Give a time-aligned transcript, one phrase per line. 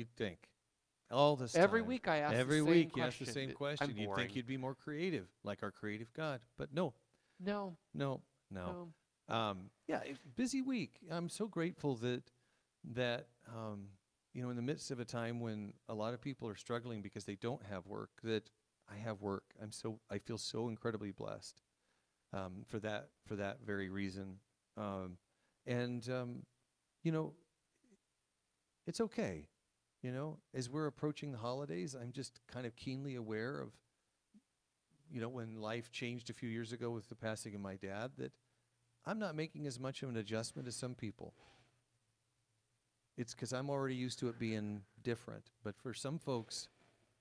[0.00, 0.48] You'd think.
[1.10, 1.88] All this Every time.
[1.88, 3.90] week I ask Every the same week you ask the same question.
[3.90, 4.24] I'm You'd boring.
[4.24, 6.40] think you'd be more creative, like our creative God.
[6.56, 6.94] But no,
[7.38, 8.88] no, no, no.
[9.28, 9.34] no.
[9.34, 11.00] Um, yeah, it- busy week.
[11.10, 12.22] I'm so grateful that
[12.94, 13.88] that um,
[14.32, 17.02] you know, in the midst of a time when a lot of people are struggling
[17.02, 18.48] because they don't have work, that
[18.90, 19.44] I have work.
[19.60, 21.60] I'm so I feel so incredibly blessed
[22.32, 24.36] um, for that for that very reason.
[24.78, 25.18] Um,
[25.66, 26.46] and um,
[27.02, 27.34] you know,
[28.86, 29.48] it's okay.
[30.02, 33.72] You know, as we're approaching the holidays, I'm just kind of keenly aware of,
[35.10, 38.12] you know, when life changed a few years ago with the passing of my dad,
[38.16, 38.32] that
[39.04, 41.34] I'm not making as much of an adjustment as some people.
[43.18, 45.50] It's because I'm already used to it being different.
[45.62, 46.68] But for some folks,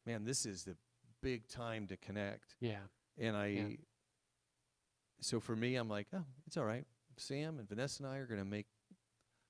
[0.05, 0.77] man, this is the
[1.21, 2.55] big time to connect.
[2.61, 2.79] Yeah.
[3.17, 3.67] And I, Yeah.
[5.19, 6.85] so for me, I'm like, oh, it's all right.
[7.17, 8.67] Sam and Vanessa and I are going to make,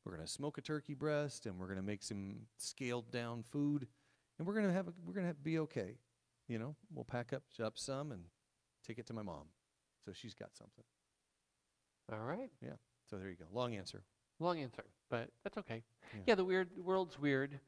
[0.09, 3.43] we're going to smoke a turkey breast and we're going to make some scaled down
[3.43, 3.85] food
[4.37, 5.97] and we're going to have, a, we're going to be okay.
[6.47, 8.23] You know, we'll pack up, up some and
[8.87, 9.43] take it to my mom.
[10.03, 10.83] So she's got something.
[12.11, 12.49] All right.
[12.59, 12.71] Yeah.
[13.07, 13.45] So there you go.
[13.53, 14.01] Long answer.
[14.39, 15.83] Long answer, but that's okay.
[16.13, 16.21] Yeah.
[16.27, 16.35] Yeah.
[16.35, 17.59] the weird the world's weird,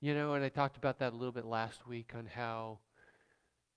[0.00, 0.34] you know.
[0.34, 2.78] And I talked about that a little bit last week on how,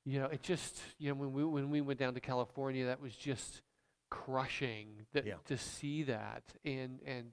[0.06, 3.02] you know, it just you know when we when we went down to California, that
[3.02, 3.62] was just
[4.12, 5.34] crushing that, Yeah.
[5.46, 7.32] to see that, and and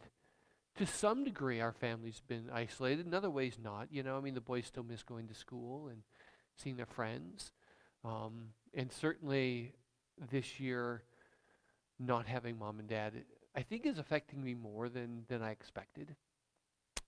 [0.77, 3.07] to some degree, our family's been isolated.
[3.07, 3.89] In other ways, not.
[3.91, 6.03] You know, I mean, the boys still miss going to school and
[6.57, 7.53] seeing their friends,
[8.05, 9.73] um, and certainly
[10.31, 11.03] this year,
[11.99, 13.13] not having mom and dad,
[13.55, 16.17] I think is affecting me more than than I expected.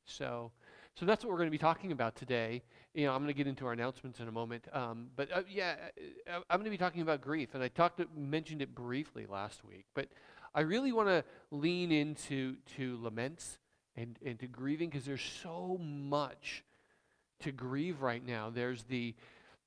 [0.06, 0.52] So,
[0.94, 2.62] so that's what we're going to be talking about today.
[2.94, 4.66] You know, I'm going to get into our announcements in a moment.
[4.72, 5.76] Um, but uh, yeah,
[6.30, 9.64] uh, I'm going to be talking about grief, and I talked mentioned it briefly last
[9.64, 9.86] week.
[9.94, 10.08] But
[10.55, 13.58] I really want to lean into to laments
[13.97, 16.64] and and to grieving because there's so much
[17.41, 18.50] to grieve right now.
[18.50, 19.14] There's the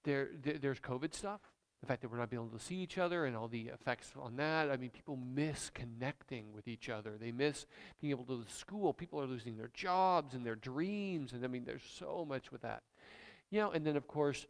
[0.03, 1.41] there, there there's COVID stuff
[1.81, 4.11] the fact that we're not being able to see each other and all the effects
[4.19, 4.71] on that.
[4.71, 7.17] I mean, people miss connecting with each other.
[7.19, 7.65] They miss
[8.01, 8.93] being able to go to school.
[8.93, 11.33] People are losing their jobs and their dreams.
[11.33, 12.81] And I mean, there's so much with that.
[13.51, 14.47] You know, and then of course,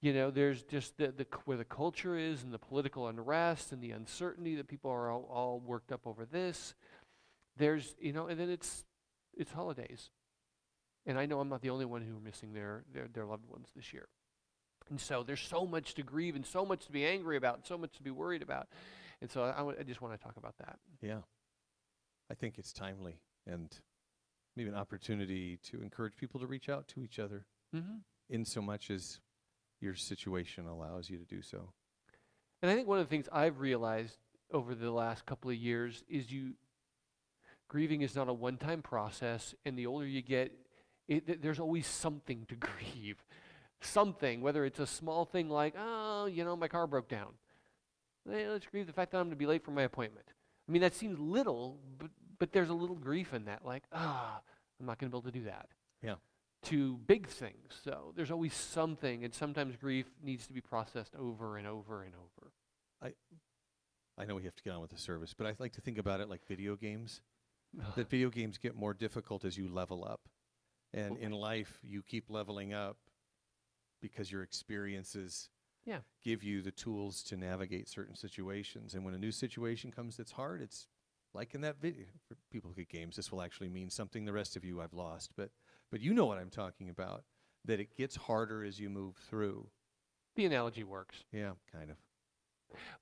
[0.00, 3.82] you know, there's just the, the where the culture is and the political unrest and
[3.82, 6.74] the uncertainty that people are all, all worked up over this.
[7.56, 8.84] There's, you know, and then it's
[9.36, 10.10] it's holidays.
[11.06, 13.46] And I know I'm not the only one who are missing their, their, their loved
[13.48, 14.08] ones this year.
[14.90, 17.64] And so there's so much to grieve and so much to be angry about and
[17.64, 18.68] so much to be worried about.
[19.22, 20.78] And so I, I just want to talk about that.
[21.00, 21.20] Yeah.
[22.30, 23.68] I think it's timely and
[24.56, 27.98] maybe an opportunity to encourage people to reach out to each other Mm-hmm.
[28.28, 29.20] in so much as
[29.80, 31.72] your situation allows you to do so.
[32.62, 34.18] And I think one of the things I've realized
[34.52, 36.54] over the last couple of years is you
[37.68, 40.52] grieving is not a one-time process, and the older you get,
[41.08, 43.22] it, th- there's always something to grieve.
[43.80, 47.28] Something, whether it's a small thing like, oh, you know, my car broke down.
[48.30, 50.26] Eh, let's grieve the fact that I'm going to be late for my appointment.
[50.68, 54.40] I mean, that seems little, but but there's a little grief in that, like, ah,
[54.80, 55.68] I'm not going to be able to do that.
[56.02, 56.14] Yeah.
[56.64, 57.80] To big things.
[57.82, 62.12] So there's always something, and sometimes grief needs to be processed over and over and
[62.14, 62.52] over.
[63.02, 63.12] I
[64.20, 65.96] I know we have to get on with the service, but I like to think
[65.96, 67.22] about it like video games.
[67.96, 70.28] that video games get more difficult as you level up.
[70.92, 72.98] And Well- in life, you keep leveling up
[74.02, 75.48] because your experiences
[75.86, 76.02] Yeah.
[76.20, 78.94] give you the tools to navigate certain situations.
[78.94, 80.86] And when a new situation comes that's hard, it's
[81.32, 82.06] like in that video.
[82.28, 84.92] For people who get games, this will actually mean something the rest of you I've
[84.92, 85.32] lost.
[85.36, 85.50] But
[85.90, 87.24] but you know what I'm talking about.
[87.66, 89.66] That it gets harder as you move through.
[90.34, 91.24] the analogy works.
[91.32, 91.96] Yeah, kind of.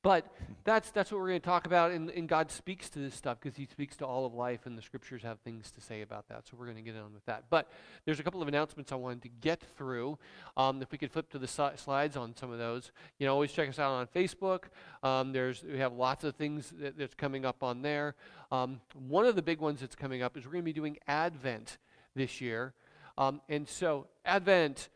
[0.03, 0.26] But
[0.65, 3.38] that's that's what we're going to talk about, and, and God speaks to this stuff
[3.41, 6.26] because He speaks to all of life, and the Scriptures have things to say about
[6.28, 6.47] that.
[6.47, 7.44] So we're going to get on with that.
[7.50, 7.71] But
[8.04, 10.19] there's a couple of announcements I wanted to get through.
[10.56, 13.34] Um, if we could flip to the si- slides on some of those, you know,
[13.34, 14.65] always check us out on Facebook.
[15.03, 18.15] Um, there's we have lots of things that, that's coming up on there.
[18.50, 20.97] Um, one of the big ones that's coming up is we're going to be doing
[21.06, 21.76] Advent
[22.19, 22.75] this year,
[23.17, 24.91] um, and so Advent,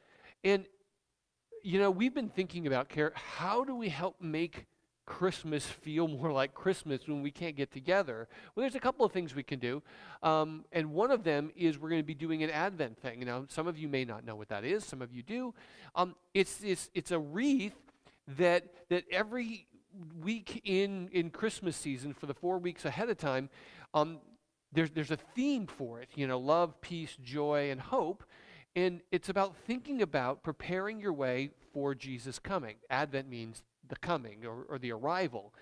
[0.44, 0.66] and
[1.62, 3.12] you know, we've been thinking about care.
[3.14, 4.66] How do we help make
[5.06, 8.28] Christmas feel more like Christmas when we can't get together?
[8.54, 9.82] Well, there's a couple of things we can do,
[10.22, 13.20] um, and one of them is we're going to be doing an Advent thing.
[13.20, 14.84] Now, some of you may not know what that is.
[14.84, 15.54] Some of you do.
[15.94, 17.78] Um, it's it's it's a wreath
[18.36, 19.66] that that every
[20.20, 23.48] week in in Christmas season for the four weeks ahead of time.
[23.94, 24.18] Um,
[24.72, 28.24] there's, there's a theme for it, you know, love, peace, joy, and hope.
[28.74, 32.76] And it's about thinking about preparing your way for Jesus' coming.
[32.88, 35.52] Advent means the coming or, or the arrival.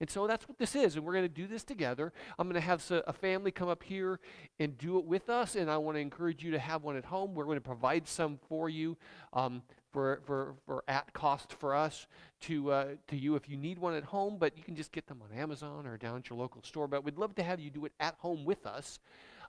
[0.00, 0.96] And so that's what this is.
[0.96, 2.12] And we're going to do this together.
[2.38, 4.18] I'm going to have a family come up here
[4.58, 5.56] and do it with us.
[5.56, 7.34] And I want to encourage you to have one at home.
[7.34, 8.96] We're going to provide some for you
[9.34, 12.06] um, for, for, for at cost for us
[12.42, 14.36] to, uh, to you if you need one at home.
[14.38, 16.86] But you can just get them on Amazon or down at your local store.
[16.88, 18.98] But we'd love to have you do it at home with us.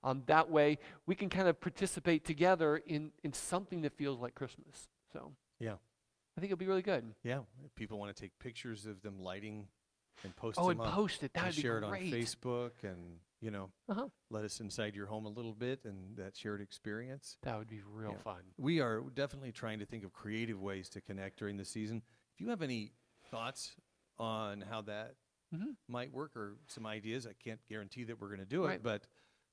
[0.03, 4.33] Um, that way we can kind of participate together in, in something that feels like
[4.35, 4.88] Christmas.
[5.13, 5.75] So Yeah.
[6.38, 7.03] I think it'll be really good.
[7.23, 7.39] Yeah.
[7.65, 9.67] If people want to take pictures of them lighting
[10.23, 11.33] and post Oh, them and on, post it.
[11.33, 12.03] That would be share great.
[12.03, 14.07] it on Facebook and, you know, Uh-huh.
[14.29, 17.38] let us inside your home a little bit and that shared experience.
[17.41, 18.17] That would be real Yeah.
[18.19, 18.43] fun.
[18.57, 22.01] We are definitely trying to think of creative ways to connect during the season.
[22.33, 22.93] If you have any
[23.29, 23.75] thoughts
[24.17, 25.15] on how that
[25.53, 25.75] Mhm.
[25.88, 28.75] might work or some ideas, I can't guarantee that we're going to do Right.
[28.75, 29.07] it, but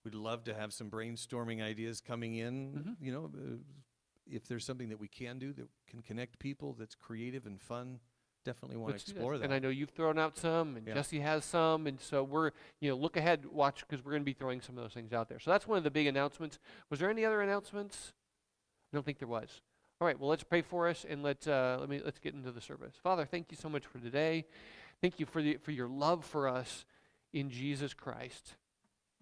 [0.05, 2.75] we'd love to have some brainstorming ideas coming in.
[2.75, 2.96] Mhm.
[3.00, 3.58] You know, uh,
[4.26, 8.00] if there's something that we can do that can connect people that's creative and fun,
[8.44, 9.44] definitely want to Let's do explore that.
[9.44, 10.94] And I know you've thrown out some, and Yeah.
[10.94, 14.26] Jesse has some, and so we're, you know, look ahead, watch, because we're going to
[14.26, 15.38] be throwing some of those things out there.
[15.38, 16.58] So that's one of the big announcements.
[16.90, 18.12] Was there any other announcements?
[18.93, 19.61] I don't think there was.
[20.00, 22.52] All right, well, let's pray for us, and let's uh, let me let's get into
[22.52, 22.94] the service.
[23.02, 24.44] Father, thank you so much for today.
[25.00, 26.84] Thank you for the for your love for us
[27.32, 28.55] in Jesus Christ.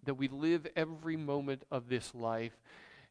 [0.04, 2.58] That we live every moment of this life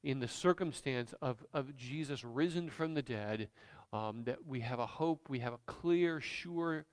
[0.05, 3.49] in the circumstance of, of Jesus risen from the dead,
[3.95, 6.85] um, that we have a hope, we have a clear, sure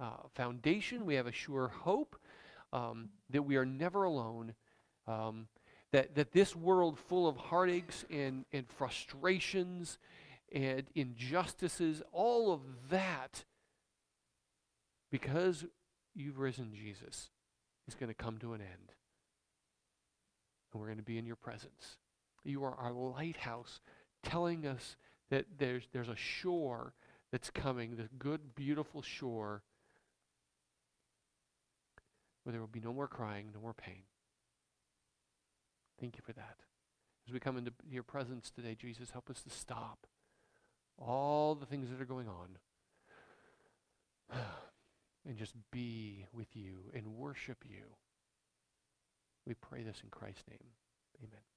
[0.00, 2.16] uh, foundation, we have a sure hope,
[2.72, 4.54] um, that we are never alone,
[5.06, 5.48] um,
[5.92, 9.98] that, that this world full of heartaches and, and frustrations
[10.50, 13.44] and injustices, all of that,
[15.10, 15.66] because
[16.14, 17.30] you've risen Jesus,
[17.86, 18.92] is going to come to an end.
[20.72, 21.98] And we're going to be in your presence.
[22.44, 23.80] You are our lighthouse
[24.22, 24.96] telling us
[25.30, 26.94] that there's, there's a shore
[27.32, 29.62] that's coming, this good, beautiful shore
[32.42, 34.02] where there will be no more crying, no more pain.
[36.00, 36.56] Thank you for that.
[37.26, 40.06] As we come into your presence today, Jesus, help us to stop
[40.96, 42.58] all the things that are going on
[45.28, 47.82] and just be with you and worship you.
[49.44, 50.68] We pray this in Christ's name.
[51.18, 51.55] Amen.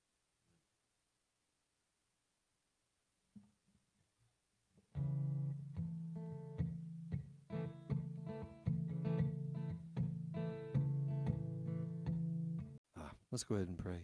[13.32, 14.02] Let's go ahead and pray.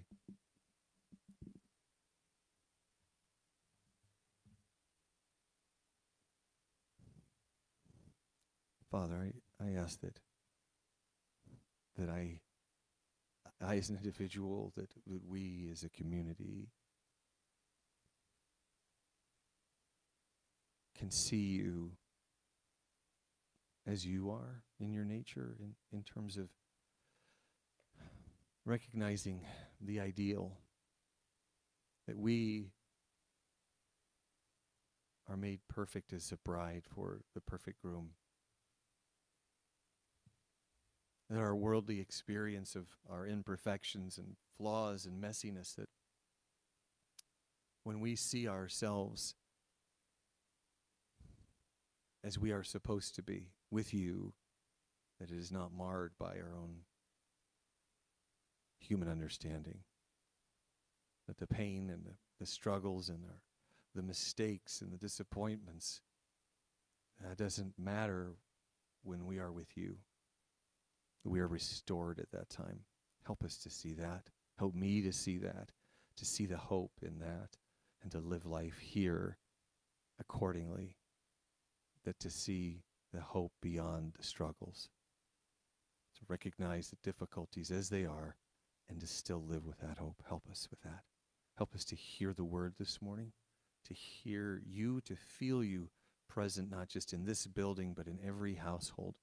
[8.91, 9.15] Father,
[9.59, 10.19] I, I ask that
[11.97, 12.39] that I
[13.61, 16.69] I as an individual that, that we as a community
[20.97, 21.91] can see you
[23.87, 26.49] as you are in your nature in, in terms of
[28.65, 29.41] recognizing
[29.79, 30.53] the ideal
[32.07, 32.71] that we
[35.29, 38.11] are made perfect as a bride for the perfect groom.
[41.29, 45.89] That our worldly experience of our imperfections and flaws and messiness, that
[47.83, 49.35] when we see ourselves
[52.23, 54.33] as we are supposed to be with you,
[55.19, 56.81] that it is not marred by our own
[58.85, 59.79] human understanding.
[61.27, 63.19] That the pain and the, the struggles and
[63.95, 66.01] the mistakes and the disappointments,
[67.21, 68.35] that doesn't matter
[69.03, 69.97] when we are with you.
[71.23, 72.81] We are restored at that time.
[73.25, 74.29] Help us to see that.
[74.59, 75.71] Help me to see that,
[76.17, 77.57] to see the hope in that,
[78.03, 79.37] and to live life here
[80.19, 80.97] accordingly.
[82.03, 84.89] That to see the hope beyond the struggles,
[86.19, 88.35] to recognize the difficulties as they are,
[88.89, 90.23] and to still live with that hope.
[90.27, 91.03] Help us with that.
[91.57, 93.31] Help us to hear the word this morning,
[93.85, 95.89] to hear you, to feel you
[96.27, 99.15] present, not just in this building, but in every household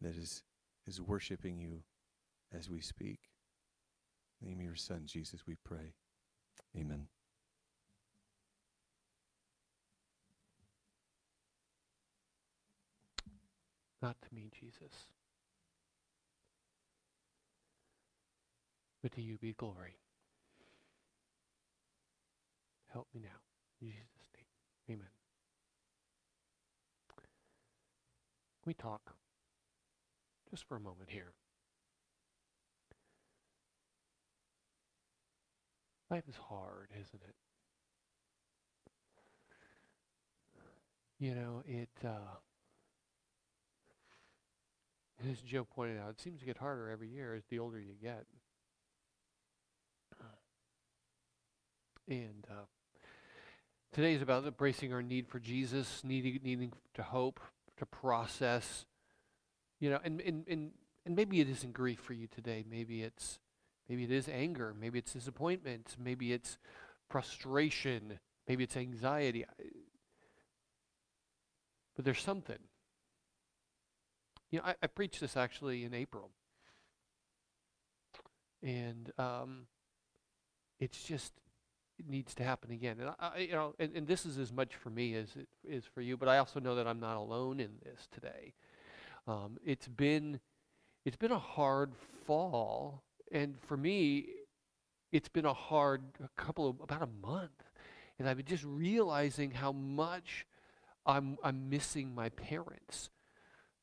[0.00, 0.42] that is,
[0.86, 1.82] is worshiping you
[2.56, 3.18] as we speak.
[4.40, 5.94] In the name of your Son, Jesus, we pray.
[6.78, 7.08] Amen.
[14.02, 15.08] Not to me, Jesus,
[19.06, 19.94] but to you be glory.
[22.92, 23.38] Help me now.
[23.80, 24.96] In Jesus' name.
[24.96, 25.06] Amen.
[28.64, 29.14] We talk
[30.50, 31.34] just for a moment here?
[36.10, 37.36] Life is hard, isn't it?
[41.20, 42.40] You know, it uh,
[45.30, 47.94] as Joe pointed out, it seems to get harder every year as the older you
[48.02, 48.26] get.
[52.08, 52.66] And uh,
[53.92, 57.40] today is about embracing our need for Jesus, needing, needing to hope,
[57.78, 58.86] to process.
[59.80, 60.70] You know, and, and, and,
[61.04, 62.64] and maybe it isn't grief for you today.
[62.68, 63.40] Maybe it's
[63.88, 64.74] maybe it is anger.
[64.78, 65.96] Maybe it's disappointment.
[65.98, 66.58] Maybe it's
[67.08, 68.18] frustration.
[68.48, 69.44] Maybe it's anxiety.
[71.96, 72.58] But there's something.
[74.50, 76.30] You know, I, I preached this actually in April.
[78.62, 79.66] And um,
[80.78, 81.32] it's just,
[82.08, 82.98] needs to happen again.
[83.00, 85.84] And I, you know, and, and this is as much for me as it is
[85.84, 88.54] for you, but I also know that I'm not alone in this today.
[89.26, 90.40] Um, it's been,
[91.04, 91.92] it's been a hard
[92.26, 94.26] fall, and for me,
[95.12, 97.64] it's been a hard a couple of about a month,
[98.18, 100.46] and I've been just realizing how much
[101.04, 103.10] I'm I'm missing my parents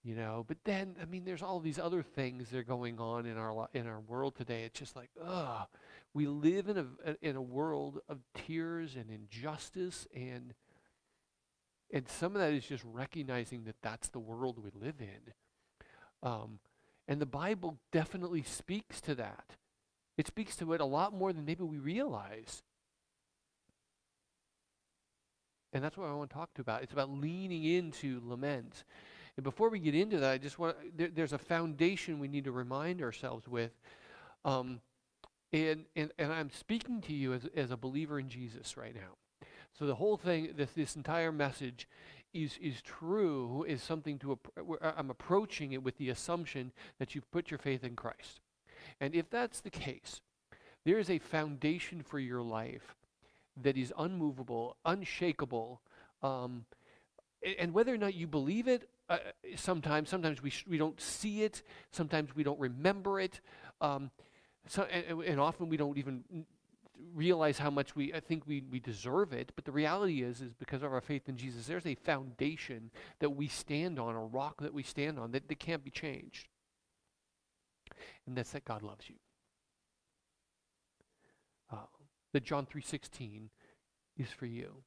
[0.03, 3.25] you know but then i mean there's all these other things that are going on
[3.25, 5.67] in our in our world today it's just like ugh
[6.13, 10.53] we live in a in a world of tears and injustice and
[11.91, 15.33] and some of that is just recognizing that that's the world we live in.
[16.27, 16.59] Um,
[17.07, 19.57] and the bible definitely speaks to that.
[20.17, 22.63] It speaks to it a lot more than maybe we realize.
[25.71, 26.83] And that's what i want to talk to about.
[26.83, 28.83] It's about leaning into lament
[29.35, 32.43] and before we get into that, I just want there, there's a foundation we need
[32.45, 33.71] to remind ourselves with.
[34.45, 34.79] Um,
[35.53, 39.47] and, and, and I'm speaking to you as, as a believer in Jesus right now.
[39.77, 41.87] So the whole thing, this, this entire message
[42.33, 44.37] is, is true, is something to,
[44.81, 48.41] I'm approaching it with the assumption that you've put your faith in Christ.
[48.99, 50.21] And if that's the case,
[50.85, 52.95] there is a foundation for your life
[53.61, 55.81] that is unmovable, unshakable,
[56.21, 56.65] um,
[57.59, 59.17] and whether or not you believe it uh,
[59.55, 60.09] sometimes.
[60.09, 61.61] Sometimes we, we don't see it.
[61.91, 63.41] Sometimes we don't remember it.
[63.81, 64.11] Um,
[64.67, 66.23] so, and, and, often we don't even
[67.13, 69.51] realize how much we I think we, we deserve it.
[69.55, 73.31] But the reality is, is because of our faith in Jesus, there's a foundation that
[73.31, 76.47] we stand on, a rock that we stand on that, that can't be changed.
[78.25, 79.15] And that's that God loves you.
[81.71, 81.77] Uh,
[82.31, 83.49] that John 3.16
[84.17, 84.83] is for you.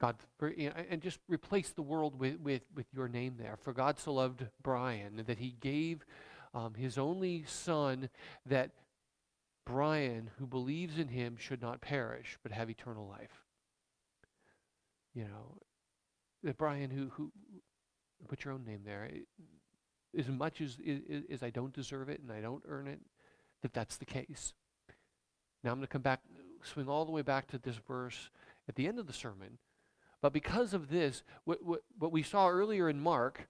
[0.00, 3.56] God, for, you know, and just replace the world with, with, with your name there.
[3.62, 6.04] For God so loved Brian that he gave
[6.54, 8.08] um, his only son
[8.46, 8.70] that
[9.66, 13.42] Brian, who believes in him, should not perish but have eternal life.
[15.14, 15.58] You know,
[16.42, 17.32] that Brian, who, who
[18.28, 19.08] put your own name there,
[20.16, 23.00] as much as, as, as I don't deserve it and I don't earn it,
[23.62, 24.52] that that's the case.
[25.62, 26.20] Now I'm going to come back,
[26.62, 28.30] swing all the way back to this verse
[28.68, 29.58] at the end of the sermon
[30.24, 33.46] but because of this, what, what, what we saw earlier in Mark,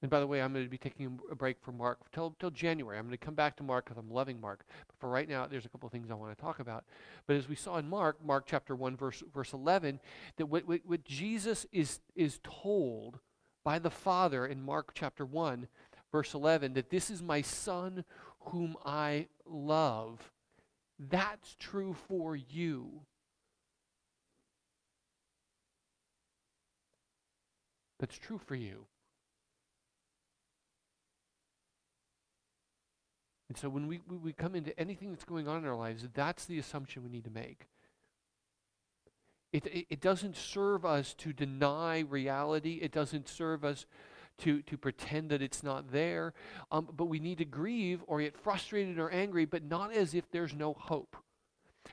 [0.00, 2.50] and by the way, I'm going to be taking a break from Mark till, till
[2.50, 2.98] January.
[2.98, 4.64] I'm going to come back to Mark because I'm loving Mark.
[4.86, 6.84] But for right now, there's a couple of things I want to talk about.
[7.26, 9.98] But as we saw in Mark, Mark chapter 1, verse, verse 11,
[10.36, 13.18] that what, what, what Jesus is, is told
[13.64, 15.66] by the Father in Mark chapter 1,
[16.12, 18.04] verse 11, that this is my Son
[18.40, 20.30] whom I love.
[20.98, 23.02] That's true for you.
[27.98, 28.86] that's true for you.
[33.48, 36.44] And so when we, we come into anything that's going on in our lives, that's
[36.44, 37.66] the assumption we need to make.
[39.52, 42.80] It, it, it, doesn't serve us to deny reality.
[42.82, 43.86] It doesn't serve us
[44.38, 46.34] to, to pretend that it's not there.
[46.70, 50.30] Um, but we need to grieve or get frustrated or angry, but not as if
[50.30, 51.16] there's no hope.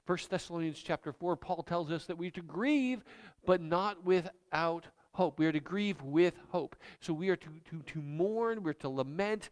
[0.06, 3.06] 1 Thessalonians chapter 4, Paul tells us that we are to grieve,
[3.46, 5.40] but not without hope.
[5.40, 6.76] We are to grieve with hope.
[7.00, 9.50] So we are to, to, to mourn, we're to lament,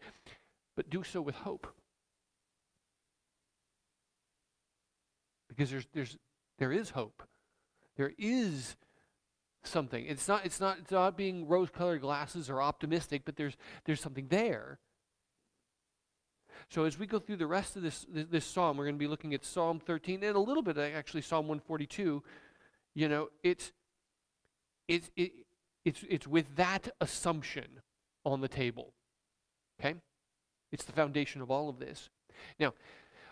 [0.76, 1.74] but do so with hope.
[5.56, 6.18] Because there's, there's,
[6.60, 7.24] there is hope.
[7.98, 8.76] There is
[9.64, 10.06] something.
[10.06, 13.56] It's not, it's not, it's not being rose colored glasses or optimistic, but there's,
[13.86, 14.80] there's something there.
[16.70, 19.00] So as we go through the rest of this, this, this psalm, we're going to
[19.00, 22.24] be looking at Psalm 13 and a little bit actually Psalm 142.
[22.96, 23.72] You know, it's,
[24.88, 25.32] it's, it,
[25.86, 27.82] it's, it's with that assumption
[28.26, 28.94] on the table.
[29.80, 29.96] Okay?
[30.72, 32.10] It's the foundation of all of this.
[32.60, 32.74] Now,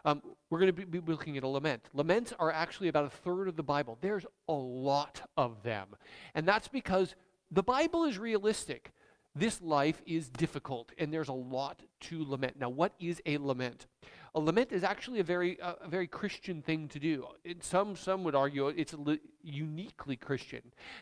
[0.05, 1.83] um, we're going to be, be looking at a lament.
[1.93, 3.97] Laments are actually about a third of the Bible.
[4.01, 5.87] There's a lot of them.
[6.35, 7.15] And that's because
[7.49, 8.91] the Bible is realistic.
[9.35, 12.59] This life is difficult, and there's a lot to lament.
[12.59, 13.87] Now, what is a lament?
[14.33, 17.27] A lament is actually a very uh, a very Christian thing to do.
[17.43, 20.61] It, some some would argue it's li- uniquely Christian,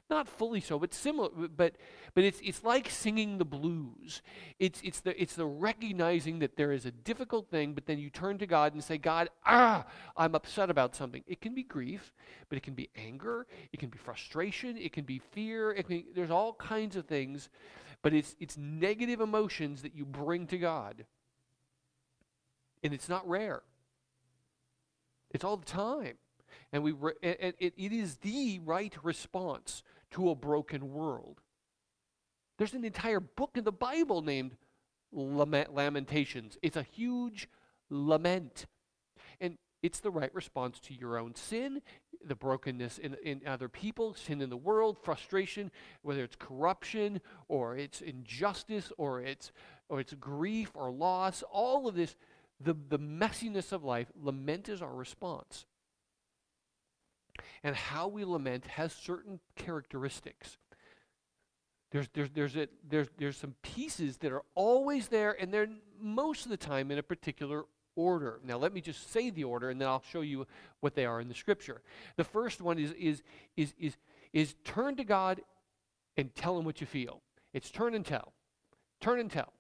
[0.10, 1.30] not fully so, but similar.
[1.30, 1.76] But
[2.16, 4.24] but it's it's like singing the blues.
[4.58, 8.10] It's it's the it's the recognizing that there is a difficult thing, but then you
[8.10, 9.86] turn to God and say, God, ah,
[10.18, 11.24] I'm upset about something.
[11.28, 12.16] It can be grief,
[12.50, 15.72] but it can be anger, it can be frustration, it can be fear.
[15.72, 17.50] It can, there's all kinds of things,
[18.02, 21.06] but it's it's negative emotions that you bring to God.
[22.84, 23.62] And it's not rare.
[25.32, 26.16] It's all the time.
[26.72, 31.42] And we re- it, it, it is the right response to a broken world.
[32.58, 34.56] There's an entire book in the Bible named
[35.12, 36.58] Lament, Lamentations.
[36.62, 37.48] It's a huge
[37.90, 38.66] lament.
[39.40, 41.82] And it's the right response to your own sin,
[42.24, 45.72] the brokenness in, in other people, sin in the world, frustration,
[46.02, 49.52] whether it's corruption or it's injustice or it's
[49.88, 52.16] or it's grief or loss, all of this
[52.60, 55.66] the, the messiness of life, lament is our response.
[57.64, 60.58] And how we lament has certain characteristics.
[61.92, 66.46] There's, there's, there's, a, there's, there's some pieces that are always there, and they're most
[66.46, 67.64] of the time in a particular
[67.96, 68.40] order.
[68.44, 70.46] Now, let me just say the order, and then I'll show you
[70.82, 71.82] what they are in the scripture.
[72.16, 73.24] The first one is, is,
[73.58, 73.98] is, is,
[74.34, 75.42] is turn to God
[76.16, 77.22] and tell him what you feel.
[77.54, 78.34] It's turn and tell.
[79.02, 79.54] Turn and tell.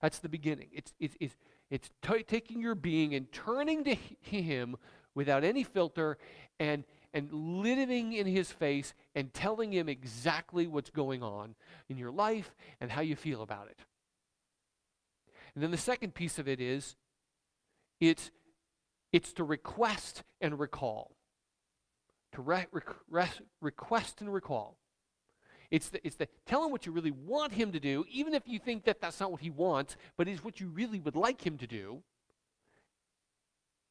[0.00, 0.68] That's the beginning.
[0.72, 1.36] It's, it's, it's
[1.70, 4.76] it's t- taking your being and turning to Him
[5.14, 6.18] without any filter
[6.60, 11.54] and, and living in His face and telling Him exactly what's going on
[11.88, 13.78] in your life and how you feel about it.
[15.54, 16.96] And then the second piece of it is
[18.00, 18.30] it's,
[19.12, 21.16] it's to request and recall.
[22.32, 22.66] To re-
[23.08, 23.30] re-
[23.60, 24.76] request and recall.
[25.70, 28.42] It's the, it's the tell him what you really want him to do, even if
[28.46, 31.44] you think that that's not what he wants, but is what you really would like
[31.44, 32.02] him to do.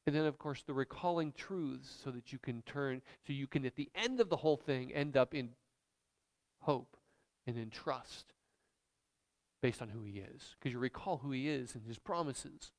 [0.06, 3.66] And then, of course, the recalling truths so that you can turn, so you can,
[3.66, 5.50] at the end of the whole thing, end up in
[6.60, 6.96] hope
[7.46, 8.32] and in trust
[9.60, 10.54] based on who he is.
[10.58, 12.70] Because you recall who he is and his promises.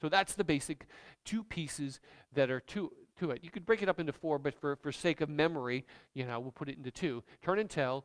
[0.00, 0.86] So that's the basic
[1.24, 2.00] two pieces
[2.32, 3.44] that are to, to it.
[3.44, 6.40] You could break it up into four, but for, for sake of memory, you know,
[6.40, 7.22] we'll put it into two.
[7.42, 8.04] Turn and tell,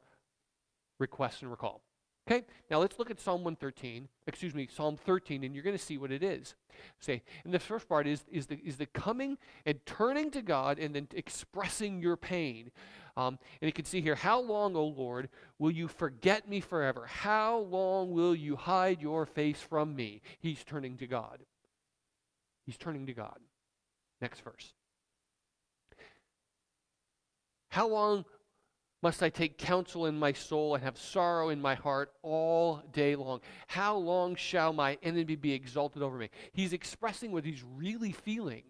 [0.99, 1.81] request and recall.
[2.29, 5.83] Okay, now let's look at Psalm 113, excuse me, Psalm 13, and you're going to
[5.83, 6.53] see what it is.
[6.99, 10.77] Say, and the first part is, is, the, is the coming and turning to God
[10.77, 12.69] and then expressing your pain.
[13.17, 17.07] Um, and you can see here, how long, O Lord, will you forget me forever?
[17.07, 20.21] How long will you hide your face from me?
[20.39, 21.39] He's turning to God.
[22.67, 23.39] He's turning to God.
[24.21, 24.73] Next verse.
[27.69, 28.25] How long
[29.01, 33.15] must I take counsel in my soul and have sorrow in my heart all day
[33.15, 33.39] long?
[33.67, 36.29] How long shall my enemy be exalted over me?
[36.51, 38.63] He's expressing what he's really feeling.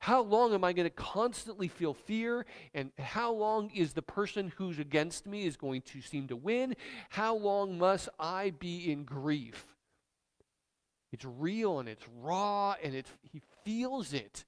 [0.00, 2.44] How long am I going to constantly feel fear?
[2.74, 6.74] And how long is the person who's against me is going to seem to win?
[7.08, 9.64] How long must I be in grief?
[11.12, 14.44] It's real and it's raw and it's, he feels it.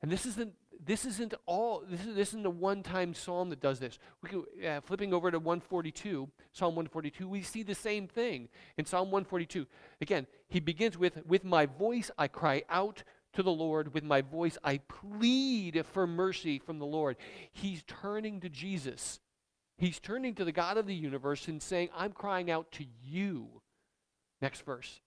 [0.00, 3.78] And this isn't this isn't all this, is, this isn't a one-time psalm that does
[3.78, 3.98] this.
[4.22, 8.84] We can, uh, flipping over to 142, Psalm 142, we see the same thing in
[8.84, 9.66] Psalm 142.
[10.00, 13.94] Again, he begins with, "With my voice I cry out to the Lord.
[13.94, 17.16] With my voice I plead for mercy from the Lord."
[17.52, 19.20] He's turning to Jesus.
[19.76, 23.62] He's turning to the God of the universe and saying, "I'm crying out to you."
[24.40, 25.00] Next verse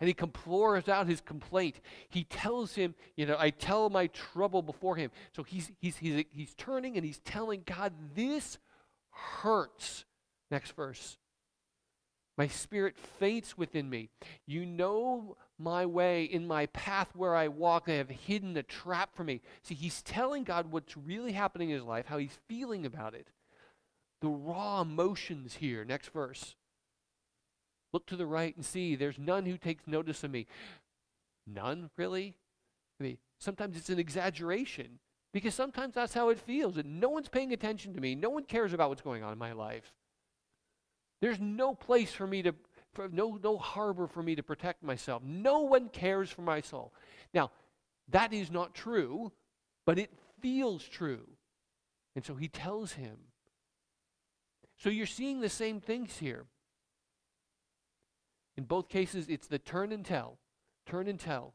[0.00, 1.80] and he implores out his complaint.
[2.08, 5.10] He tells him, you know, I tell my trouble before him.
[5.34, 8.58] So he's, he's, he's, he's turning and he's telling God, this
[9.10, 10.04] hurts.
[10.50, 11.18] Next verse.
[12.36, 14.10] My spirit faints within me.
[14.46, 17.86] You know my way in my path where I walk.
[17.86, 19.40] They have hidden a trap for me.
[19.62, 23.28] See, he's telling God what's really happening in his life, how he's feeling about it.
[24.20, 25.84] The raw emotions here.
[25.84, 26.56] Next verse.
[27.92, 30.46] Look to the right and see, there's none who takes notice of me.
[31.46, 32.34] None, really?
[33.00, 34.98] I mean, sometimes it's an exaggeration
[35.32, 36.76] because sometimes that's how it feels.
[36.76, 38.14] And no one's paying attention to me.
[38.14, 39.92] No one cares about what's going on in my life.
[41.20, 42.54] There's no place for me to,
[42.92, 45.22] for, no, no harbor for me to protect myself.
[45.24, 46.92] No one cares for my soul.
[47.32, 47.50] Now,
[48.08, 49.32] that is not true,
[49.84, 51.26] but it feels true.
[52.14, 53.16] And so he tells him.
[54.78, 56.44] So you're seeing the same things here.
[58.56, 60.38] In both cases, it's the turn and tell.
[60.86, 61.54] Turn and tell.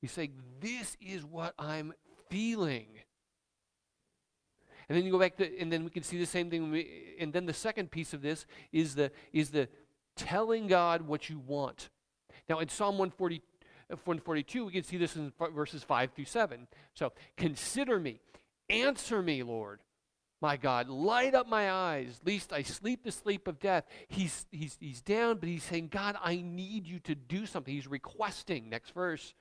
[0.00, 1.94] You say, This is what I'm
[2.28, 2.86] feeling.
[4.88, 6.84] And then you go back to, and then we can see the same thing.
[7.18, 9.68] And then the second piece of this is the, is the
[10.16, 11.88] telling God what you want.
[12.48, 13.42] Now, in Psalm 140,
[13.90, 16.66] uh, 142, we can see this in verses 5 through 7.
[16.94, 18.20] So, consider me,
[18.68, 19.80] answer me, Lord.
[20.42, 23.84] My God, light up my eyes, lest I sleep the sleep of death.
[24.08, 27.72] He's, he's, he's down, but he's saying, God, I need you to do something.
[27.72, 28.68] He's requesting.
[28.68, 29.34] Next verse.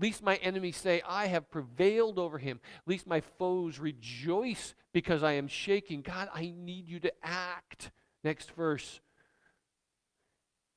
[0.00, 2.60] Lest my enemies say, I have prevailed over him.
[2.86, 6.02] Lest my foes rejoice because I am shaking.
[6.02, 7.90] God, I need you to act.
[8.22, 9.00] Next verse.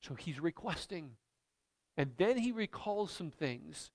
[0.01, 1.11] So he's requesting.
[1.95, 3.91] And then he recalls some things.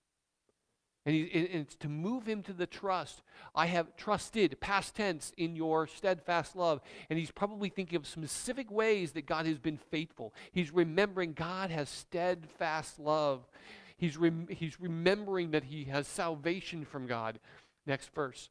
[1.07, 3.23] And, he, and it's to move him to the trust.
[3.55, 6.81] I have trusted, past tense, in your steadfast love.
[7.11, 10.33] And he's probably thinking of specific ways that God has been faithful.
[10.53, 13.47] He's remembering God has steadfast love.
[13.99, 17.39] He's, rem- he's remembering that he has salvation from God.
[17.87, 18.49] Next verse.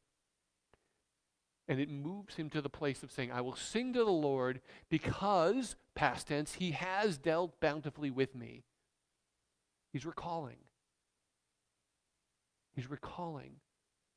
[1.66, 4.60] And it moves him to the place of saying, I will sing to the Lord
[4.90, 8.62] because, past tense, he has dealt bountifully with me.
[9.92, 10.56] He's recalling.
[12.74, 13.56] He's recalling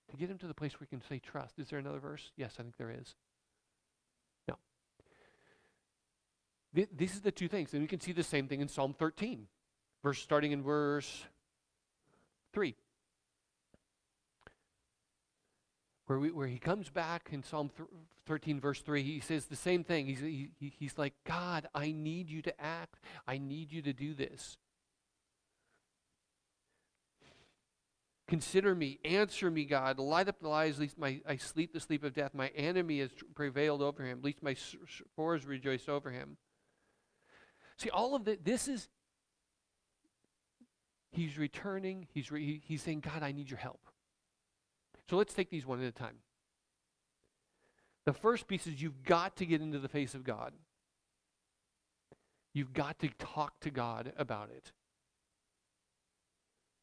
[0.10, 1.60] to get him to the place where he can say trust.
[1.60, 2.32] Is there another verse?
[2.36, 3.16] Yes, I think there is.
[4.48, 4.56] No.
[6.74, 7.74] Th- these are the two things.
[7.74, 9.48] And we can see the same thing in Psalm 13,
[10.04, 11.26] verse starting in verse
[12.54, 12.76] 3.
[16.08, 17.70] where, we, where he comes back in Psalm
[18.26, 20.08] 13, verse 3, he says the same thing.
[20.08, 23.04] He's, he, he's like, God, I need you to act.
[23.28, 24.58] I need you to do this.
[28.28, 30.00] Consider me, answer me, God.
[30.00, 32.34] Light up the lies, lest my, I sleep the sleep of death.
[32.34, 34.56] My enemy has prevailed over him, lest my
[35.16, 36.36] foes rejoice over him.
[37.78, 38.90] See, all of the, this is,
[41.12, 43.80] he's returning, he's, re, he's saying, God, I need your help.
[45.10, 46.18] So let's take these one at a time.
[48.06, 50.52] The first piece is you've got to get into the face of God.
[52.54, 54.72] You've got to talk to God about it.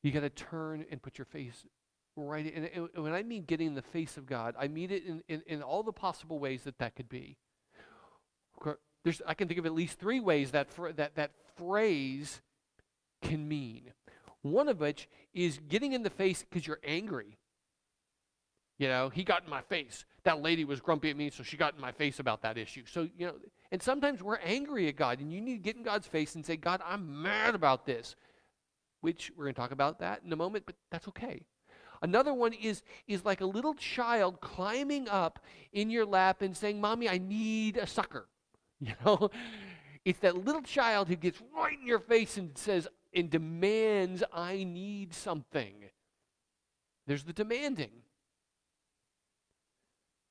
[0.05, 1.65] You got to turn and put your face
[2.15, 2.65] right in.
[2.67, 5.43] And when I mean getting in the face of God, I mean it in, in,
[5.47, 7.39] in all the possible ways that that could be.
[9.03, 12.43] There's, I can think of at least three ways that, that that phrase
[13.23, 13.93] can mean.
[14.43, 17.39] One of which is getting in the face because you're angry.
[18.79, 20.05] You know, he got in my face.
[20.25, 22.83] That lady was grumpy at me, so she got in my face about that issue.
[22.87, 23.35] So, you know,
[23.73, 26.45] and sometimes we're angry at God, and you need to get in God's face and
[26.45, 28.17] say, God, I'm mad about this.
[29.05, 31.43] Which we're going to talk about that in a moment, but that's okay.
[32.01, 36.81] Another one is, is like a little child climbing up in your lap and saying,
[36.81, 38.29] Mommy, I need a sucker.
[38.81, 39.31] You know?
[40.07, 44.65] It's that little child who gets right in your face and says, and demands, I
[44.65, 45.75] need something.
[47.07, 47.91] There's the demanding.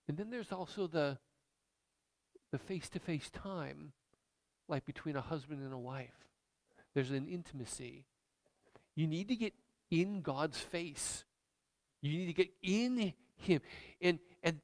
[0.07, 1.19] And then there's also the
[2.51, 3.93] the face-to-face time
[4.67, 6.27] like between a husband and a wife.
[6.93, 8.05] There's an intimacy.
[8.95, 9.53] You need to get
[9.89, 11.23] in God's face.
[12.01, 13.62] You need to get in him.
[14.01, 14.60] And and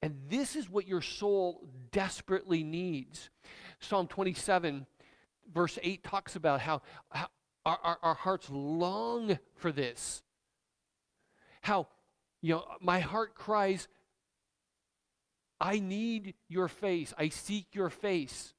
[0.00, 3.30] and this is what your soul desperately needs.
[3.80, 4.86] Psalm 27
[5.52, 7.28] verse 8 talks about how, how
[7.66, 10.22] our, our, our hearts long for this.
[11.60, 11.88] How
[12.40, 13.88] you know my heart cries
[15.62, 17.14] I need your face.
[17.16, 18.52] I seek your face.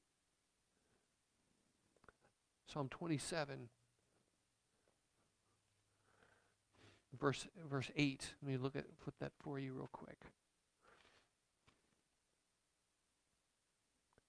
[2.71, 3.67] Psalm 27,
[7.19, 8.33] verse, verse 8.
[8.41, 10.19] Let me look at flip that for you real quick.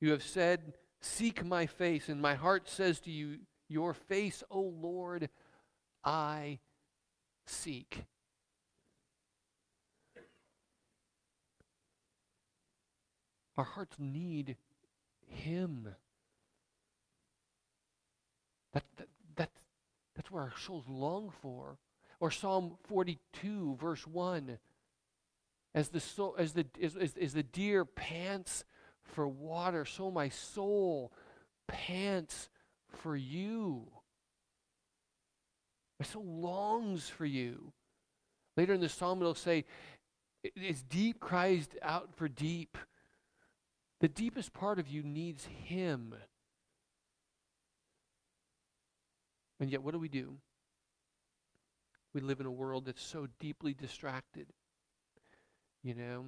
[0.00, 4.60] You have said, Seek my face, and my heart says to you, Your face, O
[4.60, 5.28] Lord,
[6.02, 6.58] I
[7.46, 8.04] seek.
[13.56, 14.56] Our hearts need
[15.26, 15.88] Him.
[18.72, 19.50] That, that, that,
[20.16, 21.78] that's where our souls long for.
[22.24, 24.56] Or Psalm 42, verse 1.
[25.74, 28.64] As the, soul, as, the, as, as, the deer pants
[29.02, 31.12] for water, so my soul
[31.68, 32.48] pants
[32.88, 33.88] for you.
[36.00, 37.74] My soul longs for you.
[38.56, 39.66] Later in the psalm, it'll say,
[40.66, 42.78] As deep cries out for deep,
[44.00, 46.14] the deepest part of you needs Him.
[49.60, 50.38] And yet, what do we do?
[52.14, 54.46] We live in a world that's so deeply distracted.
[55.82, 56.26] You know,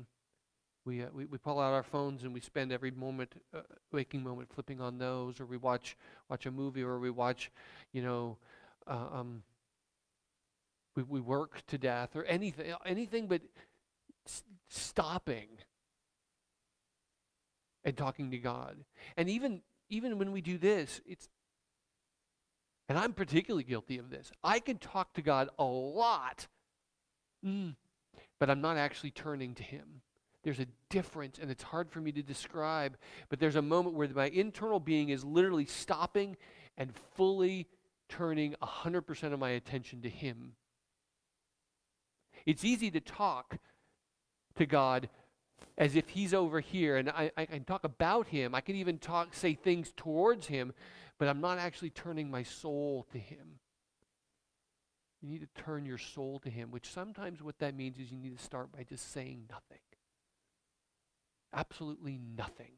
[0.84, 3.60] we, uh, we, we pull out our phones and we spend every moment, uh,
[3.92, 5.96] waking moment, flipping on those, or we watch
[6.28, 7.50] watch a movie, or we watch,
[7.92, 8.38] you know,
[8.86, 9.42] uh, um,
[10.94, 13.42] we we work to death, or anything anything but
[14.26, 15.48] s- stopping
[17.84, 18.76] and talking to God.
[19.16, 21.28] And even even when we do this, it's
[22.88, 24.30] And I'm particularly guilty of this.
[24.44, 26.46] I can talk to God a lot,
[27.44, 27.74] mm,
[28.38, 30.02] but I'm not actually turning to Him.
[30.44, 32.96] There's a difference, and it's hard for me to describe,
[33.28, 36.36] but there's a moment where my internal being is literally stopping
[36.78, 37.66] and fully
[38.08, 40.52] turning 100% of my attention to Him.
[42.44, 43.58] It's easy to talk
[44.54, 45.08] to God
[45.76, 48.54] as if He's over here, and I, I can talk about Him.
[48.54, 50.72] I can even talk, say things towards Him,
[51.18, 53.60] but I'm not actually turning my soul to Him.
[55.22, 58.18] You need to turn your soul to Him, which sometimes what that means is you
[58.18, 59.80] need to start by just saying nothing.
[61.54, 62.72] Absolutely nothing.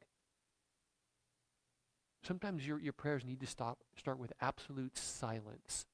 [2.23, 5.87] Sometimes your, your prayers need to stop, start with absolute silence.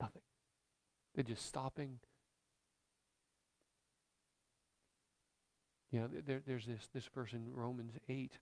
[0.00, 0.22] Nothing.
[1.14, 1.98] They're just stopping.
[5.90, 8.38] You know, there, there's this, this verse in Romans 8.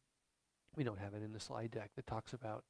[0.76, 2.64] We don't have it in the slide deck that talks about,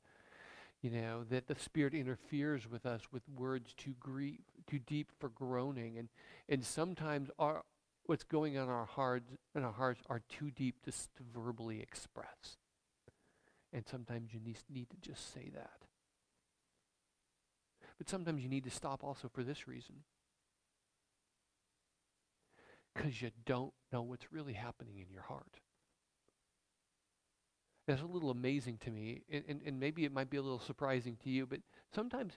[0.82, 5.30] you know, that the Spirit interferes with us with words too, grief, too deep for
[5.30, 5.98] groaning.
[5.98, 6.08] And,
[6.48, 7.62] and sometimes our,
[8.06, 11.80] what's going on in our hearts, in our hearts are too deep to, to verbally
[11.80, 12.56] express.
[13.72, 15.78] And sometimes you need, need to just say that.
[17.98, 19.96] But sometimes you need to stop also for this reason.
[22.94, 25.60] Because you don't know what's really happening in your heart.
[27.86, 30.58] That's a little amazing to me, and, and, and maybe it might be a little
[30.58, 31.60] surprising to you, but
[31.94, 32.34] sometimes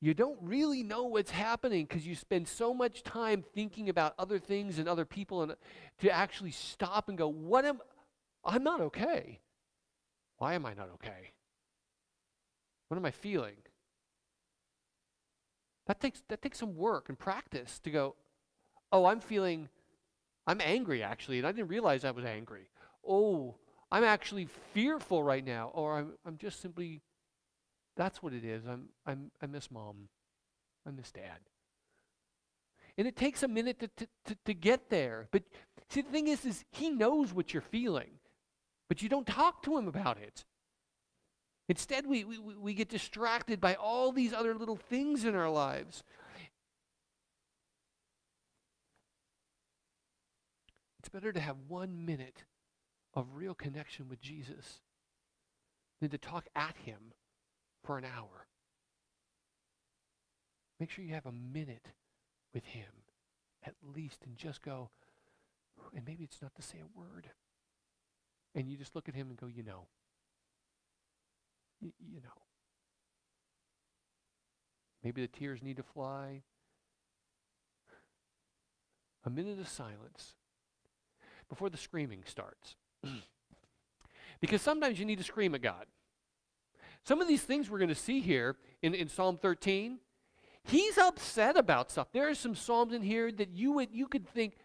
[0.00, 4.38] you don't really know what's happening because you spend so much time thinking about other
[4.38, 5.56] things and other people and uh,
[6.00, 7.80] to actually stop and go what am
[8.44, 9.40] i'm not okay.
[10.36, 11.32] Why am i not okay?
[12.88, 13.56] What am i feeling?
[15.86, 18.14] That takes that takes some work and practice to go
[18.92, 19.68] oh i'm feeling
[20.46, 22.68] i'm angry actually and i didn't realize i was angry
[23.06, 23.54] oh
[23.90, 27.02] i'm actually fearful right now or i'm, I'm just simply
[27.98, 28.64] that's what it is.
[28.64, 30.08] I'm, I'm, I miss mom.
[30.86, 31.40] I miss dad.
[32.96, 35.26] And it takes a minute to, to, to, to get there.
[35.32, 35.42] But
[35.88, 38.10] see, the thing is, is he knows what you're feeling,
[38.88, 40.44] but you don't talk to him about it.
[41.68, 46.02] Instead, we, we, we get distracted by all these other little things in our lives.
[50.98, 52.44] It's better to have one minute
[53.14, 54.80] of real connection with Jesus
[56.00, 57.12] than to talk at him
[57.84, 58.46] for an hour.
[60.80, 61.88] Make sure you have a minute
[62.54, 63.04] with him
[63.64, 64.90] at least and just go,
[65.94, 67.30] and maybe it's not to say a word.
[68.54, 69.86] And you just look at him and go, you know.
[71.80, 72.42] Y- you know.
[75.02, 76.42] Maybe the tears need to fly.
[79.24, 80.34] A minute of silence
[81.48, 82.76] before the screaming starts.
[84.40, 85.86] because sometimes you need to scream at God.
[87.04, 89.98] Some of these things we're going to see here in, in Psalm 13,
[90.64, 92.08] he's upset about stuff.
[92.12, 94.56] There are some Psalms in here that you, would, you could think,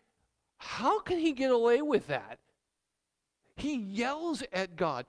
[0.58, 2.40] how can he get away with that?
[3.56, 5.06] He yells at God.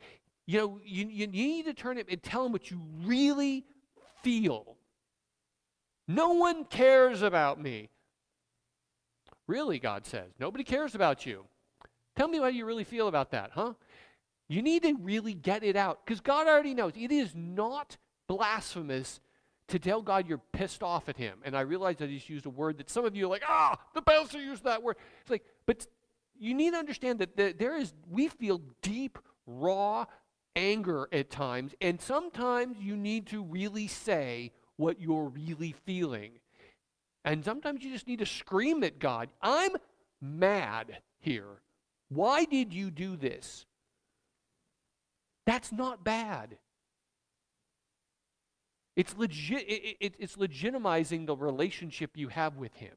[0.47, 3.65] You know, you, you need to turn it and tell him what you really
[4.23, 4.77] feel.
[6.07, 7.89] No one cares about me.
[9.47, 10.31] Really, God says.
[10.39, 11.47] Nobody cares about you.
[12.17, 13.75] Tell me how you really feel about that, huh?
[14.49, 16.93] You need to really get it out because God already knows.
[16.97, 17.97] It is not
[18.29, 19.21] blasphemous
[19.69, 21.39] to tell God you're pissed off at him.
[21.45, 23.79] And I realize I just used a word that some of you are like, ah,
[23.95, 24.97] the pastor used that word.
[25.23, 25.87] It's like, but
[26.39, 30.05] you need to understand that there is, we feel deep, raw
[30.55, 31.75] anger at times.
[31.81, 36.33] And sometimes you need to really say what you're really feeling.
[37.25, 39.73] And sometimes you just need to scream at God, I'm
[40.21, 41.63] mad here.
[42.15, 43.67] Why did you do this?
[45.47, 46.57] That's not bad.
[48.97, 52.95] It's, legit, it, it, it's legitimizing the relationship you have with Him.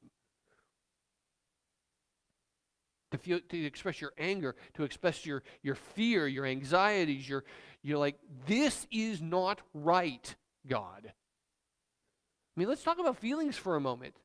[3.12, 7.46] To, feel, to express your anger, to express your, your fear, your anxieties, your,
[7.82, 10.36] you're like, this is not right,
[10.68, 11.04] God.
[11.06, 14.16] I mean, let's talk about feelings for a moment.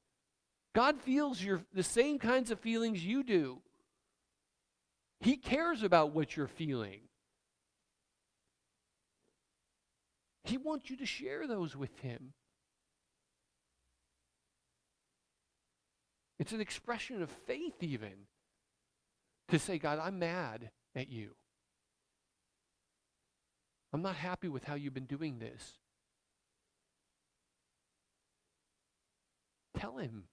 [0.75, 3.63] God feels your, the same kinds of feelings you do.
[5.23, 7.01] He cares about what you're feeling.
[10.45, 12.33] He wants you to share those with Him.
[16.41, 18.27] It's an expression of faith, even,
[19.49, 21.37] to say, God, I'm mad at you.
[23.93, 25.75] I'm not happy with how you've been doing this.
[29.79, 30.25] Tell him.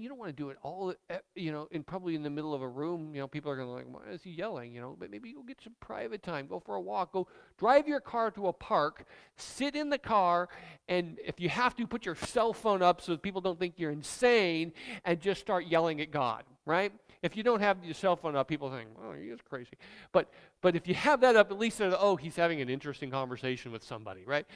[0.00, 2.54] You don't want to do it all, uh, you know, in probably in the middle
[2.54, 3.14] of a room.
[3.14, 4.72] You know, people are going to like, why is he yelling?
[4.72, 6.46] You know, but maybe go get some private time.
[6.46, 7.12] Go for a walk.
[7.12, 7.26] Go
[7.58, 9.04] drive your car to a park.
[9.36, 10.48] Sit in the car,
[10.88, 13.90] and if you have to, put your cell phone up so people don't think you're
[13.90, 14.72] insane,
[15.04, 16.44] and just start yelling at God.
[16.64, 16.92] Right?
[17.22, 19.76] If you don't have your cell phone up, people think, "Oh, he is crazy."
[20.12, 23.72] But but if you have that up, at least oh, he's having an interesting conversation
[23.72, 24.46] with somebody, right?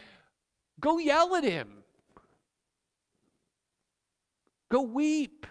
[0.80, 1.84] Go yell at him.
[4.70, 5.46] Go weep.